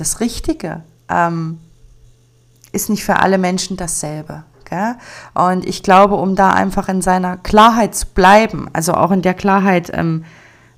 [0.00, 1.58] das Richtige ähm,
[2.72, 4.44] ist nicht für alle Menschen dasselbe.
[4.68, 4.96] Gell?
[5.34, 9.34] Und ich glaube, um da einfach in seiner Klarheit zu bleiben, also auch in der
[9.34, 10.24] Klarheit, ähm,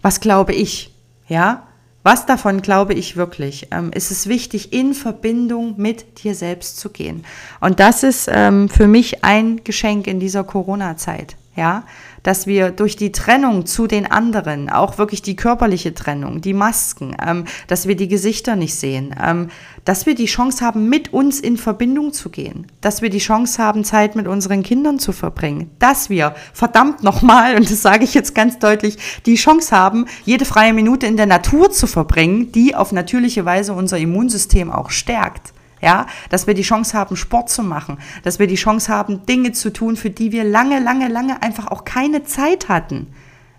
[0.01, 0.95] was glaube ich,
[1.27, 1.65] ja,
[2.03, 6.89] was davon glaube ich wirklich, ähm, ist es wichtig, in Verbindung mit dir selbst zu
[6.91, 7.25] gehen.
[7.61, 11.37] Und das ist ähm, für mich ein Geschenk in dieser Corona-Zeit.
[11.57, 11.83] ja,
[12.23, 17.17] dass wir durch die Trennung zu den anderen, auch wirklich die körperliche Trennung, die Masken,
[17.25, 19.49] ähm, dass wir die Gesichter nicht sehen, ähm,
[19.85, 23.63] dass wir die Chance haben, mit uns in Verbindung zu gehen, dass wir die Chance
[23.63, 28.15] haben, Zeit mit unseren Kindern zu verbringen, dass wir verdammt nochmal, und das sage ich
[28.15, 32.75] jetzt ganz deutlich, die Chance haben, jede freie Minute in der Natur zu verbringen, die
[32.75, 37.63] auf natürliche Weise unser Immunsystem auch stärkt ja, dass wir die Chance haben, Sport zu
[37.63, 41.43] machen, dass wir die Chance haben, Dinge zu tun, für die wir lange, lange, lange
[41.43, 43.09] einfach auch keine Zeit hatten,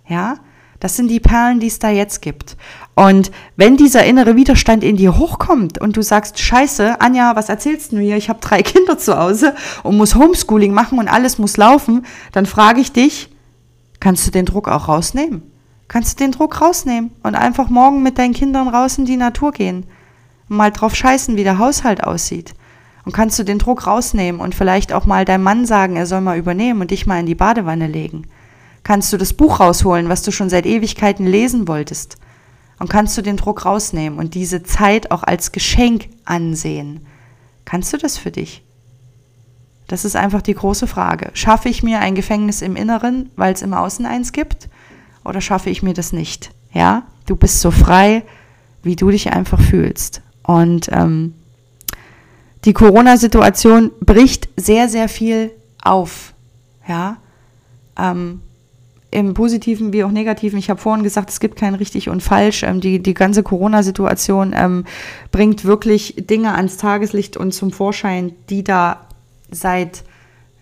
[0.07, 0.35] ja,
[0.81, 2.57] das sind die Perlen, die es da jetzt gibt.
[2.95, 7.91] Und wenn dieser innere Widerstand in dir hochkommt und du sagst, scheiße, Anja, was erzählst
[7.91, 8.17] du hier?
[8.17, 12.47] Ich habe drei Kinder zu Hause und muss Homeschooling machen und alles muss laufen, dann
[12.47, 13.29] frage ich dich,
[13.99, 15.43] kannst du den Druck auch rausnehmen?
[15.87, 19.51] Kannst du den Druck rausnehmen und einfach morgen mit deinen Kindern raus in die Natur
[19.51, 19.85] gehen?
[20.51, 22.53] Mal drauf scheißen, wie der Haushalt aussieht.
[23.03, 26.21] Und kannst du den Druck rausnehmen und vielleicht auch mal deinem Mann sagen, er soll
[26.21, 28.27] mal übernehmen und dich mal in die Badewanne legen.
[28.83, 32.17] Kannst du das Buch rausholen, was du schon seit Ewigkeiten lesen wolltest.
[32.79, 37.05] Und kannst du den Druck rausnehmen und diese Zeit auch als Geschenk ansehen.
[37.65, 38.63] Kannst du das für dich?
[39.87, 41.31] Das ist einfach die große Frage.
[41.33, 44.69] Schaffe ich mir ein Gefängnis im Inneren, weil es im Außen eins gibt?
[45.23, 46.51] Oder schaffe ich mir das nicht?
[46.73, 47.03] Ja?
[47.25, 48.23] Du bist so frei,
[48.83, 50.21] wie du dich einfach fühlst.
[50.43, 51.33] Und ähm,
[52.65, 55.51] die Corona-Situation bricht sehr, sehr viel
[55.81, 56.33] auf.
[56.87, 57.17] Ja.
[57.97, 58.41] Ähm,
[59.09, 60.59] Im Positiven wie auch Negativen.
[60.59, 62.63] Ich habe vorhin gesagt, es gibt kein richtig und falsch.
[62.63, 64.85] Ähm, die, die ganze Corona-Situation ähm,
[65.31, 69.07] bringt wirklich Dinge ans Tageslicht und zum Vorschein, die da
[69.49, 70.03] seit,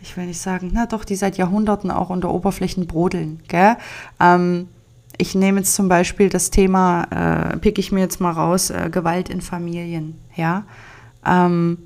[0.02, 3.42] ich will nicht sagen, na doch, die seit Jahrhunderten auch unter Oberflächen brodeln.
[3.48, 3.76] Gell?
[4.20, 4.68] Ähm,
[5.20, 7.04] ich nehme jetzt zum Beispiel das Thema,
[7.52, 10.64] äh, pick ich mir jetzt mal raus, äh, Gewalt in Familien, ja.
[11.26, 11.78] Ähm,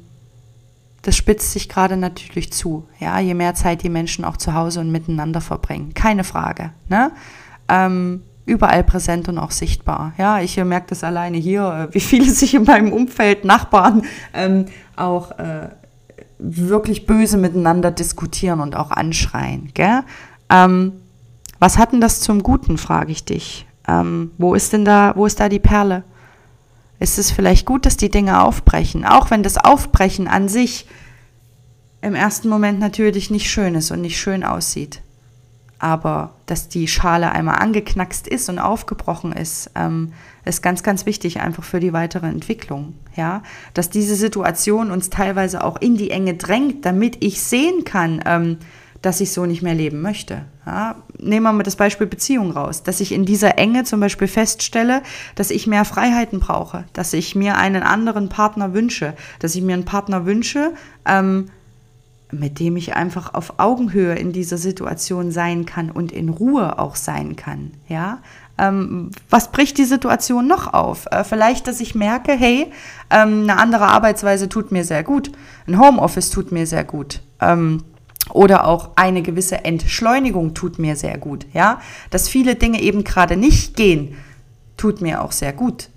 [1.02, 4.80] das spitzt sich gerade natürlich zu, ja, je mehr Zeit die Menschen auch zu Hause
[4.80, 5.94] und miteinander verbringen.
[5.96, 7.12] Keine Frage, ne?
[7.68, 10.14] Ähm, überall präsent und auch sichtbar.
[10.18, 14.66] Ja, ich merke das alleine hier, äh, wie viele sich in meinem Umfeld, Nachbarn, ähm,
[14.96, 15.70] auch äh,
[16.38, 19.72] wirklich böse miteinander diskutieren und auch anschreien.
[19.74, 20.02] Gell?
[20.52, 20.94] Ähm,
[21.64, 23.66] was hat denn das zum Guten, frage ich dich.
[23.88, 26.04] Ähm, wo ist denn da, wo ist da die Perle?
[27.00, 30.88] Ist es vielleicht gut, dass die Dinge aufbrechen, auch wenn das Aufbrechen an sich
[32.02, 35.00] im ersten Moment natürlich nicht schön ist und nicht schön aussieht.
[35.80, 40.12] Aber dass die Schale einmal angeknackst ist und aufgebrochen ist, ähm,
[40.44, 42.96] ist ganz, ganz wichtig einfach für die weitere Entwicklung.
[43.16, 43.42] Ja,
[43.74, 48.58] dass diese Situation uns teilweise auch in die Enge drängt, damit ich sehen kann, ähm,
[49.02, 50.44] dass ich so nicht mehr leben möchte.
[50.66, 54.30] Ja, nehmen wir mal das Beispiel Beziehung raus, dass ich in dieser Enge zum Beispiel
[54.30, 55.02] feststelle,
[55.36, 59.74] dass ich mehr Freiheiten brauche, dass ich mir einen anderen Partner wünsche, dass ich mir
[59.74, 60.72] einen Partner wünsche,
[61.06, 61.50] ähm,
[62.32, 66.96] mit dem ich einfach auf Augenhöhe in dieser Situation sein kann und in Ruhe auch
[66.96, 67.72] sein kann.
[67.90, 68.20] Ja,
[68.58, 71.08] ähm, was bricht die Situation noch auf?
[71.12, 72.72] Äh, vielleicht, dass ich merke, hey,
[73.10, 75.32] ähm, eine andere Arbeitsweise tut mir sehr gut,
[75.68, 77.22] ein Homeoffice tut mir sehr gut.
[77.42, 77.84] Ähm,
[78.32, 81.82] oder auch eine gewisse Entschleunigung tut mir sehr gut, ja?
[82.10, 84.16] Dass viele Dinge eben gerade nicht gehen,
[84.78, 85.90] tut mir auch sehr gut.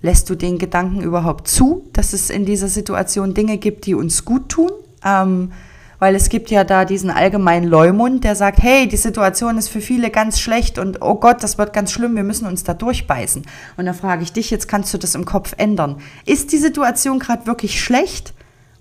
[0.00, 4.24] Lässt du den Gedanken überhaupt zu, dass es in dieser Situation Dinge gibt, die uns
[4.24, 4.70] gut tun?
[5.04, 5.52] Ähm,
[5.98, 9.80] weil es gibt ja da diesen allgemeinen Leumund, der sagt, hey, die Situation ist für
[9.80, 13.42] viele ganz schlecht und oh Gott, das wird ganz schlimm, wir müssen uns da durchbeißen.
[13.78, 15.96] Und da frage ich dich, jetzt kannst du das im Kopf ändern.
[16.26, 18.34] Ist die Situation gerade wirklich schlecht?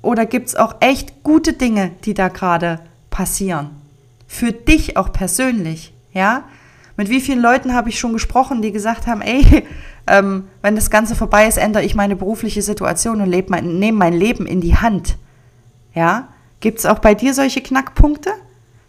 [0.03, 3.71] Oder gibt es auch echt gute Dinge, die da gerade passieren?
[4.27, 6.43] Für dich auch persönlich, ja?
[6.95, 9.65] Mit wie vielen Leuten habe ich schon gesprochen, die gesagt haben, ey,
[10.07, 14.13] ähm, wenn das Ganze vorbei ist, ändere ich meine berufliche Situation und mein, nehme mein
[14.13, 15.17] Leben in die Hand.
[15.95, 16.27] Ja?
[16.59, 18.31] Gibt es auch bei dir solche Knackpunkte?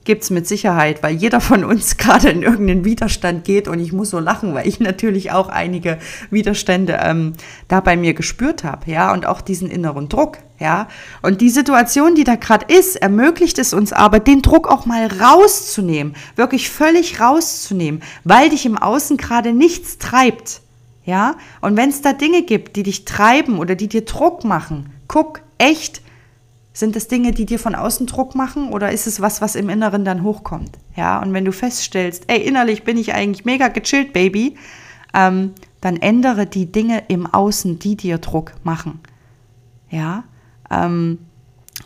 [0.05, 3.93] gibt es mit Sicherheit, weil jeder von uns gerade in irgendeinen Widerstand geht und ich
[3.93, 5.99] muss so lachen, weil ich natürlich auch einige
[6.31, 7.33] Widerstände ähm,
[7.69, 10.89] da bei mir gespürt habe, ja, und auch diesen inneren Druck, ja.
[11.23, 15.07] Und die Situation, die da gerade ist, ermöglicht es uns aber, den Druck auch mal
[15.07, 20.61] rauszunehmen, wirklich völlig rauszunehmen, weil dich im Außen gerade nichts treibt,
[21.05, 21.37] ja.
[21.61, 25.43] Und wenn es da Dinge gibt, die dich treiben oder die dir Druck machen, guck
[25.59, 26.01] echt,
[26.73, 29.69] sind das Dinge, die dir von außen Druck machen oder ist es was, was im
[29.69, 30.79] Inneren dann hochkommt?
[30.97, 34.57] Ja, und wenn du feststellst, ey, innerlich bin ich eigentlich mega gechillt, Baby,
[35.13, 39.01] ähm, dann ändere die Dinge im Außen, die dir Druck machen.
[39.91, 40.25] Ja,
[40.75, 41.19] ähm,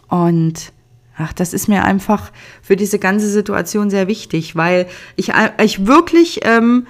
[0.09, 0.73] und
[1.17, 2.31] ach, das ist mir einfach
[2.63, 6.87] für diese ganze Situation sehr wichtig, weil ich, ich wirklich ähm,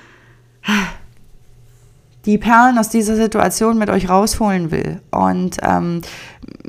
[2.26, 5.00] die Perlen aus dieser Situation mit euch rausholen will.
[5.10, 6.02] Und ähm,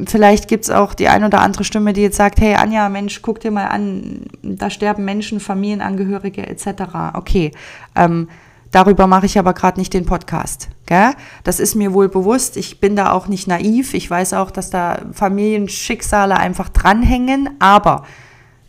[0.06, 3.22] vielleicht gibt es auch die ein oder andere Stimme, die jetzt sagt, hey Anja, Mensch,
[3.22, 6.66] guck dir mal an, da sterben Menschen, Familienangehörige etc.
[7.14, 7.52] Okay,
[7.96, 8.30] ähm,
[8.72, 10.70] darüber mache ich aber gerade nicht den Podcast.
[10.86, 11.12] Gell?
[11.44, 12.58] Das ist mir wohl bewusst.
[12.58, 13.94] Ich bin da auch nicht naiv.
[13.94, 17.50] Ich weiß auch, dass da Familienschicksale einfach dranhängen.
[17.60, 18.06] Aber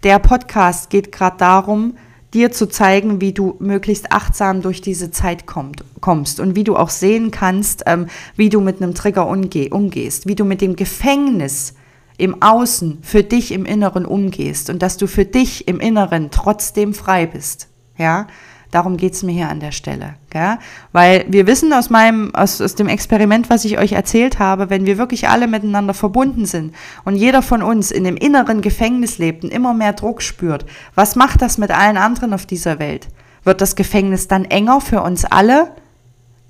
[0.02, 1.94] der Podcast geht gerade darum,
[2.34, 6.76] dir zu zeigen, wie du möglichst achtsam durch diese Zeit kommt, kommst und wie du
[6.76, 10.76] auch sehen kannst, ähm, wie du mit einem Trigger umgeh umgehst, wie du mit dem
[10.76, 11.74] Gefängnis
[12.18, 16.94] im Außen für dich im Inneren umgehst und dass du für dich im Inneren trotzdem
[16.94, 17.68] frei bist.
[17.96, 18.26] Ja,
[18.70, 20.14] Darum geht's mir hier an der Stelle.
[20.30, 20.58] Gell?
[20.92, 24.86] Weil wir wissen aus meinem, aus, aus dem Experiment, was ich euch erzählt habe, wenn
[24.86, 29.42] wir wirklich alle miteinander verbunden sind und jeder von uns in dem inneren Gefängnis lebt
[29.42, 33.08] und immer mehr Druck spürt, was macht das mit allen anderen auf dieser Welt?
[33.42, 35.72] Wird das Gefängnis dann enger für uns alle?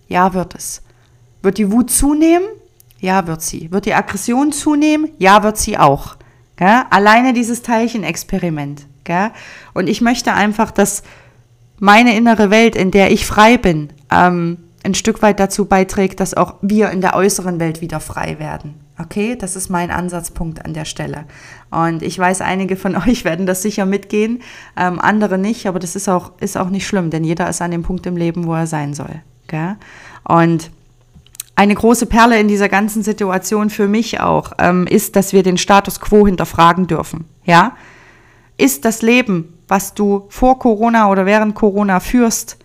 [0.08, 0.82] Ja, wird es.
[1.40, 2.46] Wird die Wut zunehmen?
[2.98, 3.72] Ja, wird sie.
[3.72, 5.10] Wird die Aggression zunehmen?
[5.18, 6.16] Ja, wird sie auch.
[6.56, 6.82] Gell?
[6.90, 8.86] Alleine dieses Teilchenexperiment.
[9.04, 9.30] Gell?
[9.72, 11.02] Und ich möchte einfach, dass
[11.80, 16.34] meine innere Welt, in der ich frei bin, ähm, ein Stück weit dazu beiträgt, dass
[16.34, 18.76] auch wir in der äußeren Welt wieder frei werden.
[18.98, 21.24] Okay, das ist mein Ansatzpunkt an der Stelle.
[21.70, 24.42] Und ich weiß, einige von euch werden das sicher mitgehen,
[24.76, 27.70] ähm, andere nicht, aber das ist auch, ist auch nicht schlimm, denn jeder ist an
[27.70, 29.22] dem Punkt im Leben, wo er sein soll.
[29.48, 29.76] Gell?
[30.24, 30.70] Und
[31.56, 35.58] eine große Perle in dieser ganzen Situation für mich auch ähm, ist, dass wir den
[35.58, 37.26] Status quo hinterfragen dürfen.
[37.44, 37.76] Ja,
[38.56, 42.56] ist das Leben was du vor Corona oder während Corona führst,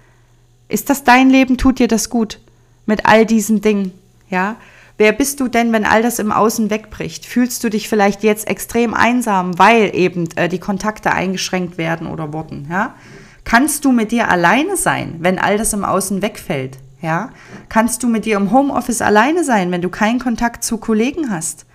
[0.68, 1.58] ist das dein Leben?
[1.58, 2.40] Tut dir das gut?
[2.88, 3.92] Mit all diesen Dingen,
[4.30, 4.56] ja?
[4.98, 7.26] Wer bist du denn, wenn all das im Außen wegbricht?
[7.26, 12.34] Fühlst du dich vielleicht jetzt extrem einsam, weil eben äh, die Kontakte eingeschränkt werden oder
[12.34, 12.96] wurden, ja?
[13.44, 17.30] Kannst du mit dir alleine sein, wenn all das im Außen wegfällt, ja?
[17.70, 21.66] Kannst du mit dir im Homeoffice alleine sein, wenn du keinen Kontakt zu Kollegen hast?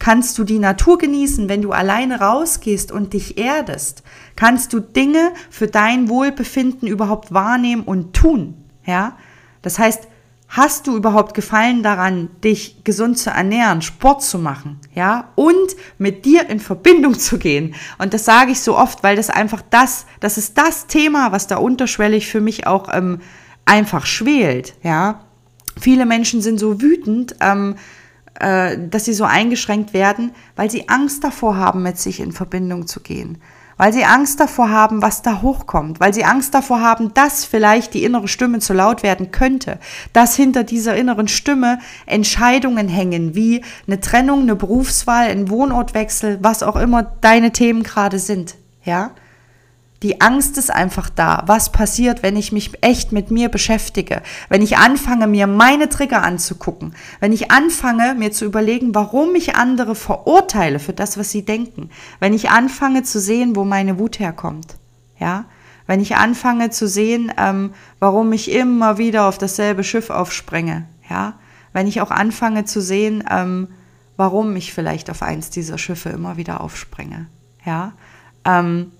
[0.00, 4.02] Kannst du die Natur genießen, wenn du alleine rausgehst und dich erdest?
[4.34, 8.54] Kannst du Dinge für dein Wohlbefinden überhaupt wahrnehmen und tun?
[8.86, 9.18] Ja?
[9.60, 10.08] Das heißt,
[10.48, 15.28] hast du überhaupt Gefallen daran, dich gesund zu ernähren, Sport zu machen, ja?
[15.36, 17.74] Und mit dir in Verbindung zu gehen.
[17.98, 21.46] Und das sage ich so oft, weil das einfach das, das ist das Thema, was
[21.46, 23.20] da unterschwellig für mich auch ähm,
[23.64, 25.20] einfach schwelt, ja?
[25.78, 27.76] Viele Menschen sind so wütend, ähm,
[28.40, 32.86] äh, dass sie so eingeschränkt werden, weil sie Angst davor haben, mit sich in Verbindung
[32.86, 33.38] zu gehen.
[33.76, 36.00] Weil sie Angst davor haben, was da hochkommt.
[36.00, 39.78] Weil sie Angst davor haben, dass vielleicht die innere Stimme zu laut werden könnte.
[40.12, 46.62] Dass hinter dieser inneren Stimme Entscheidungen hängen, wie eine Trennung, eine Berufswahl, ein Wohnortwechsel, was
[46.62, 48.56] auch immer deine Themen gerade sind.
[48.84, 49.12] Ja?
[50.02, 51.42] Die Angst ist einfach da.
[51.46, 54.22] Was passiert, wenn ich mich echt mit mir beschäftige?
[54.48, 56.94] Wenn ich anfange, mir meine Trigger anzugucken?
[57.20, 61.90] Wenn ich anfange, mir zu überlegen, warum ich andere verurteile für das, was sie denken?
[62.18, 64.76] Wenn ich anfange zu sehen, wo meine Wut herkommt?
[65.18, 65.44] Ja?
[65.86, 70.86] Wenn ich anfange zu sehen, ähm, warum ich immer wieder auf dasselbe Schiff aufspringe?
[71.10, 71.34] Ja?
[71.74, 73.68] Wenn ich auch anfange zu sehen, ähm,
[74.16, 77.26] warum ich vielleicht auf eins dieser Schiffe immer wieder aufspringe?
[77.66, 77.92] Ja?
[78.46, 78.92] Ähm,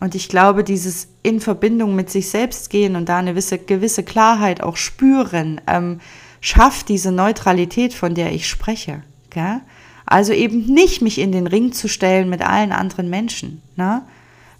[0.00, 4.02] und ich glaube, dieses in Verbindung mit sich selbst gehen und da eine gewisse, gewisse
[4.02, 6.00] Klarheit auch spüren, ähm,
[6.40, 9.02] schafft diese Neutralität, von der ich spreche.
[9.30, 9.60] Gell?
[10.04, 13.62] Also eben nicht mich in den Ring zu stellen mit allen anderen Menschen.
[13.74, 14.02] Ne?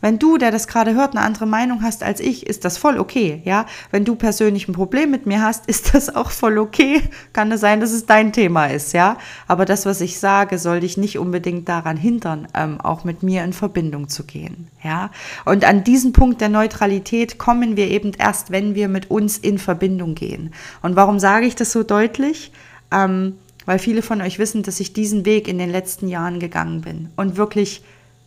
[0.07, 3.01] Wenn du, der das gerade hört, eine andere Meinung hast als ich, ist das voll
[3.01, 3.67] okay, ja.
[3.91, 7.03] Wenn du persönlich ein Problem mit mir hast, ist das auch voll okay.
[7.33, 9.19] Kann es sein, dass es dein Thema ist, ja.
[9.49, 13.43] Aber das, was ich sage, soll dich nicht unbedingt daran hindern, ähm, auch mit mir
[13.43, 15.11] in Verbindung zu gehen, ja.
[15.45, 19.59] Und an diesen Punkt der Neutralität kommen wir eben erst, wenn wir mit uns in
[19.59, 20.55] Verbindung gehen.
[20.83, 22.53] Und warum sage ich das so deutlich?
[22.93, 26.83] Ähm, weil viele von euch wissen, dass ich diesen Weg in den letzten Jahren gegangen
[26.83, 27.83] bin und wirklich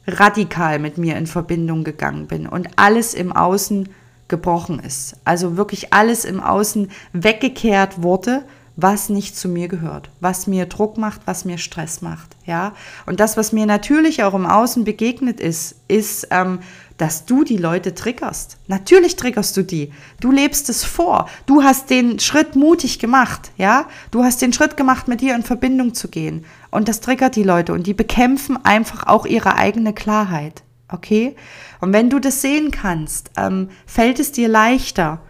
[0.09, 3.89] radikal mit mir in Verbindung gegangen bin und alles im Außen
[4.27, 5.15] gebrochen ist.
[5.25, 8.43] Also wirklich alles im Außen weggekehrt wurde,
[8.81, 12.73] was nicht zu mir gehört, was mir Druck macht, was mir Stress macht, ja.
[13.05, 16.59] Und das, was mir natürlich auch im Außen begegnet ist, ist, ähm,
[16.97, 18.57] dass du die Leute triggerst.
[18.67, 19.91] Natürlich triggerst du die.
[20.19, 21.29] Du lebst es vor.
[21.45, 23.87] Du hast den Schritt mutig gemacht, ja.
[24.11, 26.45] Du hast den Schritt gemacht, mit dir in Verbindung zu gehen.
[26.71, 31.35] Und das triggert die Leute und die bekämpfen einfach auch ihre eigene Klarheit, okay?
[31.81, 35.21] Und wenn du das sehen kannst, ähm, fällt es dir leichter,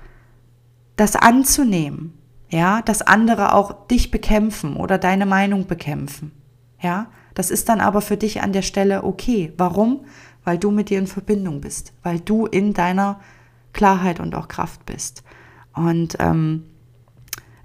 [0.97, 2.18] das anzunehmen
[2.49, 6.31] ja, dass andere auch dich bekämpfen oder deine Meinung bekämpfen.
[6.81, 9.53] Ja, das ist dann aber für dich an der Stelle okay.
[9.57, 10.05] Warum?
[10.43, 13.19] Weil du mit dir in Verbindung bist, weil du in deiner
[13.73, 15.23] Klarheit und auch Kraft bist.
[15.73, 16.63] Und ähm,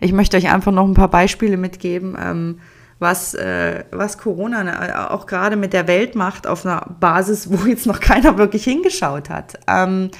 [0.00, 2.60] ich möchte euch einfach noch ein paar Beispiele mitgeben, ähm,
[2.98, 7.66] was, äh, was Corona ne, auch gerade mit der Welt macht auf einer Basis, wo
[7.66, 9.58] jetzt noch keiner wirklich hingeschaut hat.
[9.66, 10.10] Ähm,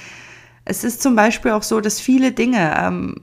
[0.65, 3.17] es ist zum Beispiel auch so, dass viele Dinge, ähm,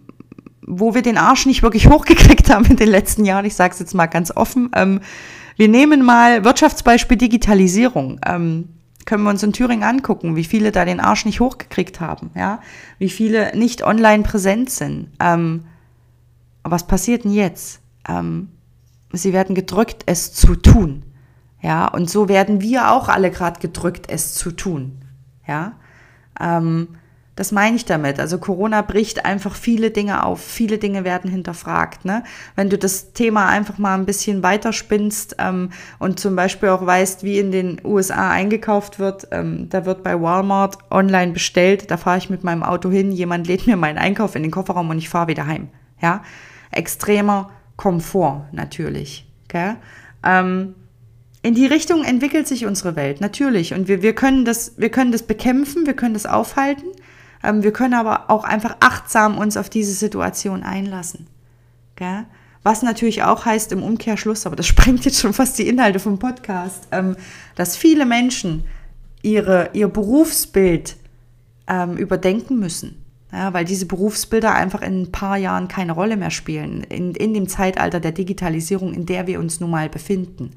[0.72, 3.80] wo wir den Arsch nicht wirklich hochgekriegt haben in den letzten Jahren, ich sage es
[3.80, 5.01] jetzt mal ganz offen, ähm,
[5.57, 8.19] wir nehmen mal Wirtschaftsbeispiel Digitalisierung.
[8.26, 8.69] Ähm,
[9.05, 12.61] können wir uns in Thüringen angucken, wie viele da den Arsch nicht hochgekriegt haben, ja,
[12.99, 15.09] wie viele nicht online präsent sind.
[15.19, 15.65] Ähm,
[16.63, 17.82] was passiert denn jetzt?
[18.07, 18.49] Ähm,
[19.11, 21.03] sie werden gedrückt, es zu tun.
[21.61, 24.99] Ja, und so werden wir auch alle gerade gedrückt, es zu tun.
[25.47, 25.74] Ja,
[26.39, 26.88] ähm,
[27.36, 28.20] das meine ich damit.
[28.20, 32.04] Also Corona bricht einfach viele Dinge auf, viele Dinge werden hinterfragt.
[32.04, 32.24] Ne?
[32.56, 37.24] Wenn du das Thema einfach mal ein bisschen weiterspinnst ähm, und zum Beispiel auch weißt,
[37.24, 42.18] wie in den USA eingekauft wird, ähm, da wird bei Walmart online bestellt, da fahre
[42.18, 45.10] ich mit meinem Auto hin, jemand lädt mir meinen Einkauf in den Kofferraum und ich
[45.10, 45.70] fahre wieder heim.
[46.02, 46.24] Ja,
[46.72, 49.26] extremer Komfort natürlich.
[49.48, 49.78] Gell?
[50.24, 50.76] Ähm,
[51.44, 53.74] in die Richtung entwickelt sich unsere Welt, natürlich.
[53.74, 56.86] Und wir, wir, können das, wir können das bekämpfen, wir können das aufhalten.
[57.44, 61.28] Ähm, wir können aber auch einfach achtsam uns auf diese Situation einlassen.
[61.96, 62.26] Gell?
[62.64, 66.20] Was natürlich auch heißt im Umkehrschluss, aber das sprengt jetzt schon fast die Inhalte vom
[66.20, 67.16] Podcast, ähm,
[67.56, 68.64] dass viele Menschen
[69.22, 70.98] ihre, ihr Berufsbild
[71.68, 72.98] ähm, überdenken müssen.
[73.34, 77.34] Ja, weil diese Berufsbilder einfach in ein paar Jahren keine Rolle mehr spielen, in, in
[77.34, 80.52] dem Zeitalter der Digitalisierung, in der wir uns nun mal befinden.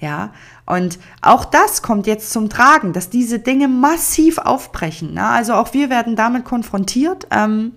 [0.00, 0.32] Ja,
[0.64, 5.14] und auch das kommt jetzt zum Tragen, dass diese Dinge massiv aufbrechen.
[5.14, 5.26] Ne?
[5.26, 7.26] Also auch wir werden damit konfrontiert.
[7.32, 7.72] Ähm,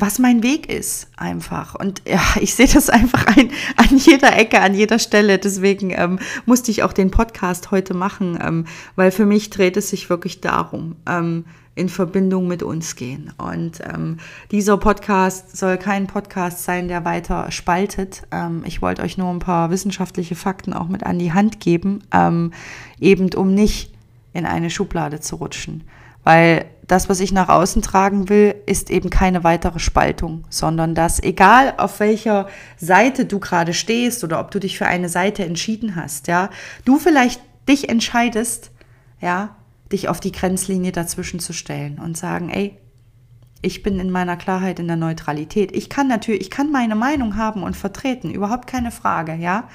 [0.00, 1.74] was mein Weg ist einfach.
[1.74, 5.38] Und ja, ich sehe das einfach ein, an jeder Ecke, an jeder Stelle.
[5.38, 9.90] Deswegen ähm, musste ich auch den Podcast heute machen, ähm, weil für mich dreht es
[9.90, 11.44] sich wirklich darum, ähm,
[11.78, 13.32] in Verbindung mit uns gehen.
[13.38, 14.18] Und ähm,
[14.50, 18.22] dieser Podcast soll kein Podcast sein, der weiter spaltet.
[18.32, 22.02] Ähm, ich wollte euch nur ein paar wissenschaftliche Fakten auch mit an die Hand geben,
[22.12, 22.52] ähm,
[23.00, 23.94] eben um nicht
[24.32, 25.84] in eine Schublade zu rutschen.
[26.24, 31.22] Weil das, was ich nach außen tragen will, ist eben keine weitere Spaltung, sondern dass,
[31.22, 35.96] egal auf welcher Seite du gerade stehst oder ob du dich für eine Seite entschieden
[35.96, 36.50] hast, ja,
[36.84, 38.72] du vielleicht dich entscheidest,
[39.20, 39.54] ja,
[39.92, 42.78] dich auf die Grenzlinie dazwischen zu stellen und sagen, ey,
[43.60, 45.74] ich bin in meiner Klarheit, in der Neutralität.
[45.74, 49.68] Ich kann natürlich, ich kann meine Meinung haben und vertreten, überhaupt keine Frage, ja.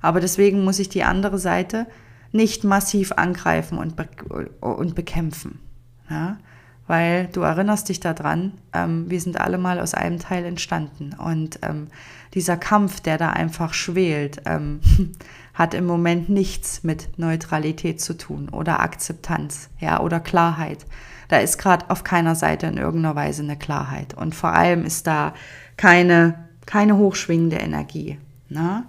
[0.00, 1.86] Aber deswegen muss ich die andere Seite
[2.32, 4.08] nicht massiv angreifen und, be
[4.60, 5.60] und bekämpfen.
[6.10, 6.38] Ja?
[6.86, 11.14] Weil du erinnerst dich daran, ähm, wir sind alle mal aus einem Teil entstanden.
[11.14, 11.88] Und ähm,
[12.34, 14.80] dieser Kampf, der da einfach schwelt, ähm,
[15.54, 20.86] hat im Moment nichts mit Neutralität zu tun oder Akzeptanz, ja, oder Klarheit.
[21.28, 24.14] Da ist gerade auf keiner Seite in irgendeiner Weise eine Klarheit.
[24.14, 25.34] Und vor allem ist da
[25.76, 28.18] keine, keine hochschwingende Energie.
[28.48, 28.84] Ne?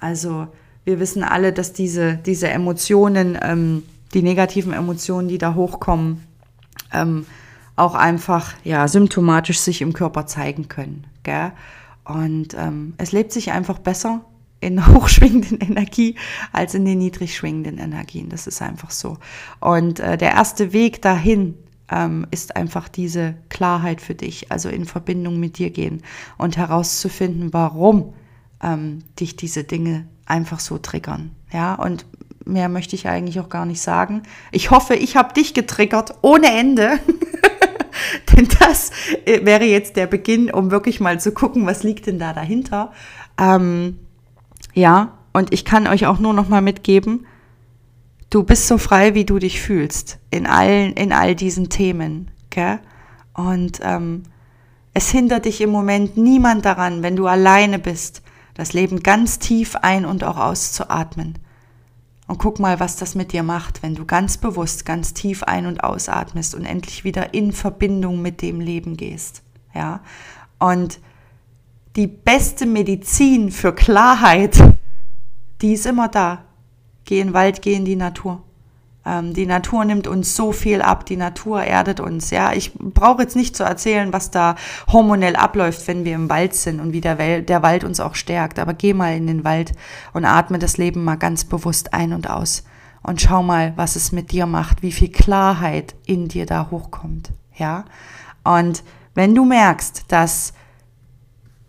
[0.00, 0.48] Also
[0.84, 6.24] wir wissen alle, dass diese, diese Emotionen, ähm, die negativen Emotionen, die da hochkommen,
[6.92, 7.26] ähm,
[7.76, 11.04] auch einfach ja, symptomatisch sich im Körper zeigen können.
[11.22, 11.52] Gell?
[12.04, 14.24] Und ähm, es lebt sich einfach besser
[14.64, 16.16] in hochschwingenden Energie
[16.52, 18.28] als in den niedrig schwingenden Energien.
[18.28, 19.18] Das ist einfach so.
[19.60, 21.54] Und äh, der erste Weg dahin
[21.90, 26.02] ähm, ist einfach diese Klarheit für dich, also in Verbindung mit dir gehen
[26.38, 28.14] und herauszufinden, warum
[28.62, 31.32] ähm, dich diese Dinge einfach so triggern.
[31.52, 32.06] Ja, und
[32.44, 34.22] mehr möchte ich eigentlich auch gar nicht sagen.
[34.50, 36.98] Ich hoffe, ich habe dich getriggert ohne Ende.
[38.32, 38.90] denn das
[39.24, 42.92] äh, wäre jetzt der Beginn, um wirklich mal zu gucken, was liegt denn da dahinter.
[43.38, 43.98] Ähm,
[44.74, 47.26] ja, und ich kann euch auch nur noch mal mitgeben,
[48.30, 52.80] du bist so frei, wie du dich fühlst in allen, in all diesen Themen, gell?
[53.32, 54.24] Und ähm,
[54.92, 58.22] es hindert dich im Moment niemand daran, wenn du alleine bist,
[58.54, 61.38] das Leben ganz tief ein- und auch auszuatmen.
[62.26, 65.66] Und guck mal, was das mit dir macht, wenn du ganz bewusst, ganz tief ein-
[65.66, 69.42] und ausatmest und endlich wieder in Verbindung mit dem Leben gehst.
[69.74, 70.00] Ja?
[70.58, 71.00] Und
[71.96, 74.58] die beste Medizin für Klarheit,
[75.62, 76.44] die ist immer da.
[77.04, 78.42] Geh in den Wald, geh in die Natur.
[79.06, 82.30] Ähm, die Natur nimmt uns so viel ab, die Natur erdet uns.
[82.30, 84.56] Ja, ich brauche jetzt nicht zu erzählen, was da
[84.90, 88.14] hormonell abläuft, wenn wir im Wald sind und wie der, Welt, der Wald uns auch
[88.14, 88.58] stärkt.
[88.58, 89.72] Aber geh mal in den Wald
[90.12, 92.64] und atme das Leben mal ganz bewusst ein und aus
[93.02, 97.30] und schau mal, was es mit dir macht, wie viel Klarheit in dir da hochkommt.
[97.54, 97.84] Ja,
[98.42, 98.82] und
[99.14, 100.54] wenn du merkst, dass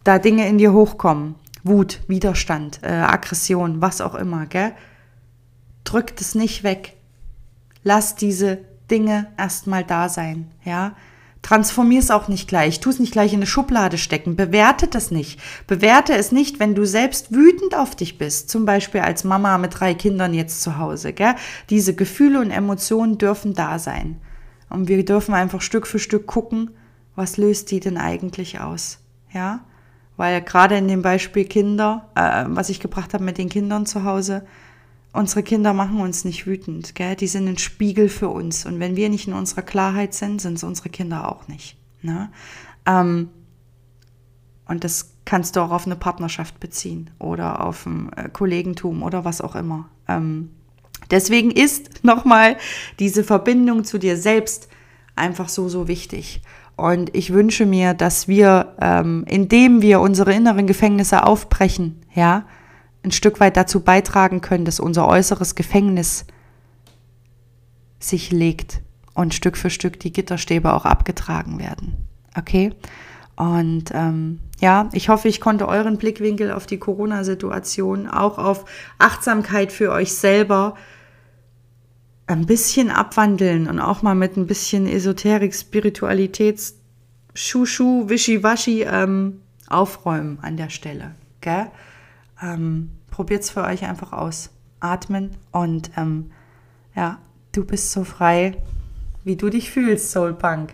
[0.05, 4.71] da Dinge in dir hochkommen, Wut, Widerstand, äh, Aggression, was auch immer, gell?
[5.83, 6.95] Drück das nicht weg,
[7.83, 10.95] lass diese Dinge erstmal da sein, ja.
[11.41, 12.79] Transformier es auch nicht gleich.
[12.79, 14.35] Tu es nicht gleich in eine Schublade stecken.
[14.35, 15.39] Bewerte das nicht.
[15.67, 18.49] Bewerte es nicht, wenn du selbst wütend auf dich bist.
[18.49, 21.13] Zum Beispiel als Mama mit drei Kindern jetzt zu Hause.
[21.13, 21.35] Gell?
[21.69, 24.19] Diese Gefühle und Emotionen dürfen da sein.
[24.71, 26.71] Und wir dürfen einfach Stück für Stück gucken,
[27.15, 28.97] was löst die denn eigentlich aus.
[29.31, 29.65] Ja?
[30.17, 34.03] Weil gerade in dem Beispiel Kinder, äh, was ich gebracht habe mit den Kindern zu
[34.03, 34.45] Hause,
[35.11, 37.15] unsere Kinder machen uns nicht wütend, gell?
[37.15, 38.65] Die sind ein Spiegel für uns.
[38.65, 41.77] Und wenn wir nicht in unserer Klarheit sind, sind es unsere Kinder auch nicht.
[42.01, 42.29] Ne?
[42.85, 43.29] Ähm,
[44.67, 49.25] und das kannst du auch auf eine Partnerschaft beziehen oder auf ein äh, Kollegentum oder
[49.25, 49.89] was auch immer.
[50.07, 50.51] Ähm,
[51.11, 52.57] deswegen ist nochmal
[52.99, 54.69] diese Verbindung zu dir selbst
[55.15, 56.41] einfach so, so wichtig.
[56.75, 62.43] Und ich wünsche mir, dass wir, ähm, indem wir unsere inneren Gefängnisse aufbrechen, ja,
[63.03, 66.25] ein Stück weit dazu beitragen können, dass unser äußeres Gefängnis
[67.99, 68.81] sich legt
[69.13, 71.93] und Stück für Stück die Gitterstäbe auch abgetragen werden.
[72.37, 72.73] Okay?
[73.35, 78.65] Und ähm, ja, ich hoffe, ich konnte euren Blickwinkel auf die Corona-Situation, auch auf
[78.97, 80.75] Achtsamkeit für euch selber
[82.27, 86.75] ein bisschen abwandeln und auch mal mit ein bisschen Esoterik, Spiritualitäts,
[87.33, 91.15] Schuschu, Wischiwaschi ähm, aufräumen an der Stelle.
[91.41, 91.67] Gell?
[92.41, 94.49] Ähm, Probiert es für euch einfach aus.
[94.81, 96.31] Atmen und ähm,
[96.95, 97.19] ja,
[97.53, 98.61] du bist so frei,
[99.23, 100.73] wie du dich fühlst, Soulpunk.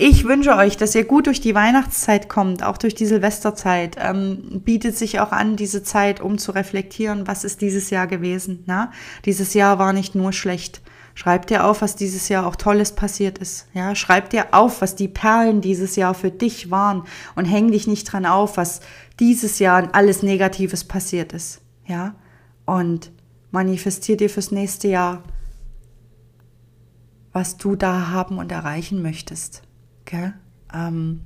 [0.00, 3.96] Ich wünsche euch, dass ihr gut durch die Weihnachtszeit kommt, auch durch die Silvesterzeit.
[3.98, 8.62] Ähm, bietet sich auch an, diese Zeit, um zu reflektieren, was ist dieses Jahr gewesen.
[8.66, 8.92] Na?
[9.24, 10.82] Dieses Jahr war nicht nur schlecht.
[11.16, 13.66] Schreib dir auf, was dieses Jahr auch Tolles passiert ist.
[13.74, 17.02] Ja, schreib dir auf, was die Perlen dieses Jahr für dich waren
[17.34, 18.80] und häng dich nicht dran auf, was
[19.18, 21.60] dieses Jahr alles Negatives passiert ist.
[21.86, 22.14] Ja,
[22.66, 23.10] und
[23.50, 25.24] manifestier dir fürs nächste Jahr,
[27.32, 29.62] was du da haben und erreichen möchtest.
[30.08, 30.32] Okay?
[30.72, 31.20] Ähm,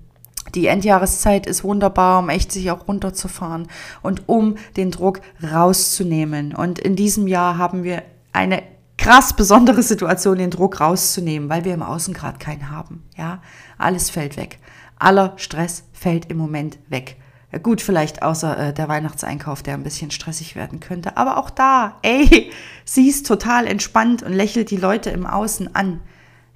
[0.55, 3.69] die Endjahreszeit ist wunderbar, um echt sich auch runterzufahren
[4.03, 6.55] und um den Druck rauszunehmen.
[6.55, 8.03] Und in diesem Jahr haben wir
[8.33, 8.63] eine
[8.99, 13.05] krass besondere Situation, den Druck rauszunehmen, weil wir im Außen gerade keinen haben.
[13.17, 13.41] Ja,
[13.79, 14.59] alles fällt weg.
[14.99, 17.17] Aller Stress fällt im Moment weg.
[17.63, 21.17] Gut, vielleicht außer äh, der Weihnachtseinkauf, der ein bisschen stressig werden könnte.
[21.17, 22.51] Aber auch da, ey,
[22.85, 26.01] sie ist total entspannt und lächelt die Leute im Außen an.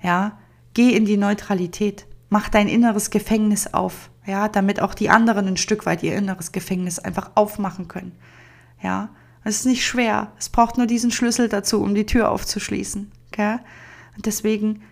[0.02, 0.38] Ja,
[0.74, 2.06] geh in die Neutralität.
[2.36, 4.10] Mach dein inneres Gefängnis auf.
[4.26, 8.12] Ja, damit auch die anderen ein Stück weit ihr inneres Gefängnis einfach aufmachen können.
[8.82, 9.08] Ja,
[9.42, 10.32] es ist nicht schwer.
[10.38, 13.10] Es braucht nur diesen Schlüssel dazu, um die Tür aufzuschließen.
[13.28, 13.56] Okay?
[14.16, 14.82] Und deswegen,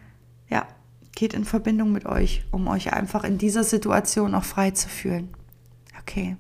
[0.49, 0.67] ja,
[1.15, 5.29] geht in Verbindung mit euch, um euch einfach in dieser Situation auch frei zu fühlen.
[6.01, 6.39] Okay.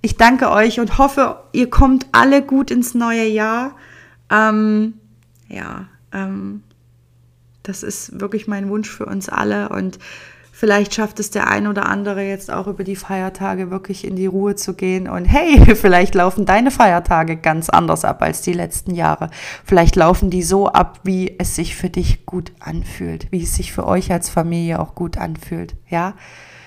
[0.00, 3.74] Ich danke euch und hoffe, ihr kommt alle gut ins neue Jahr.
[4.30, 4.94] Ähm,
[5.48, 6.62] ja, ähm,
[7.62, 9.98] das ist wirklich mein Wunsch für uns alle und
[10.60, 14.26] Vielleicht schafft es der ein oder andere jetzt auch über die Feiertage wirklich in die
[14.26, 15.08] Ruhe zu gehen.
[15.08, 19.30] Und hey, vielleicht laufen deine Feiertage ganz anders ab als die letzten Jahre.
[19.64, 23.72] Vielleicht laufen die so ab, wie es sich für dich gut anfühlt, wie es sich
[23.72, 25.76] für euch als Familie auch gut anfühlt.
[25.88, 26.12] Ja,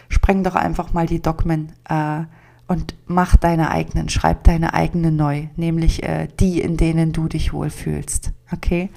[0.10, 1.74] spreng doch einfach mal die Dogmen.
[1.88, 2.22] Äh,
[2.66, 7.54] und mach deine eigenen, schreib deine eigenen neu, nämlich äh, die, in denen du dich
[7.54, 8.32] wohlfühlst.
[8.52, 8.90] Okay?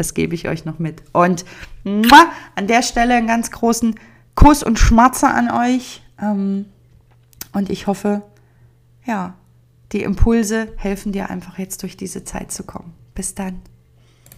[0.00, 1.02] Das gebe ich euch noch mit.
[1.12, 1.44] Und
[1.84, 3.96] an der Stelle einen ganz großen
[4.34, 6.00] Kuss und Schmatze an euch.
[6.18, 6.64] Ähm,
[7.52, 8.22] und ich hoffe,
[9.04, 9.34] ja,
[9.92, 12.94] die Impulse helfen dir einfach jetzt durch diese Zeit zu kommen.
[13.14, 13.60] Bis dann.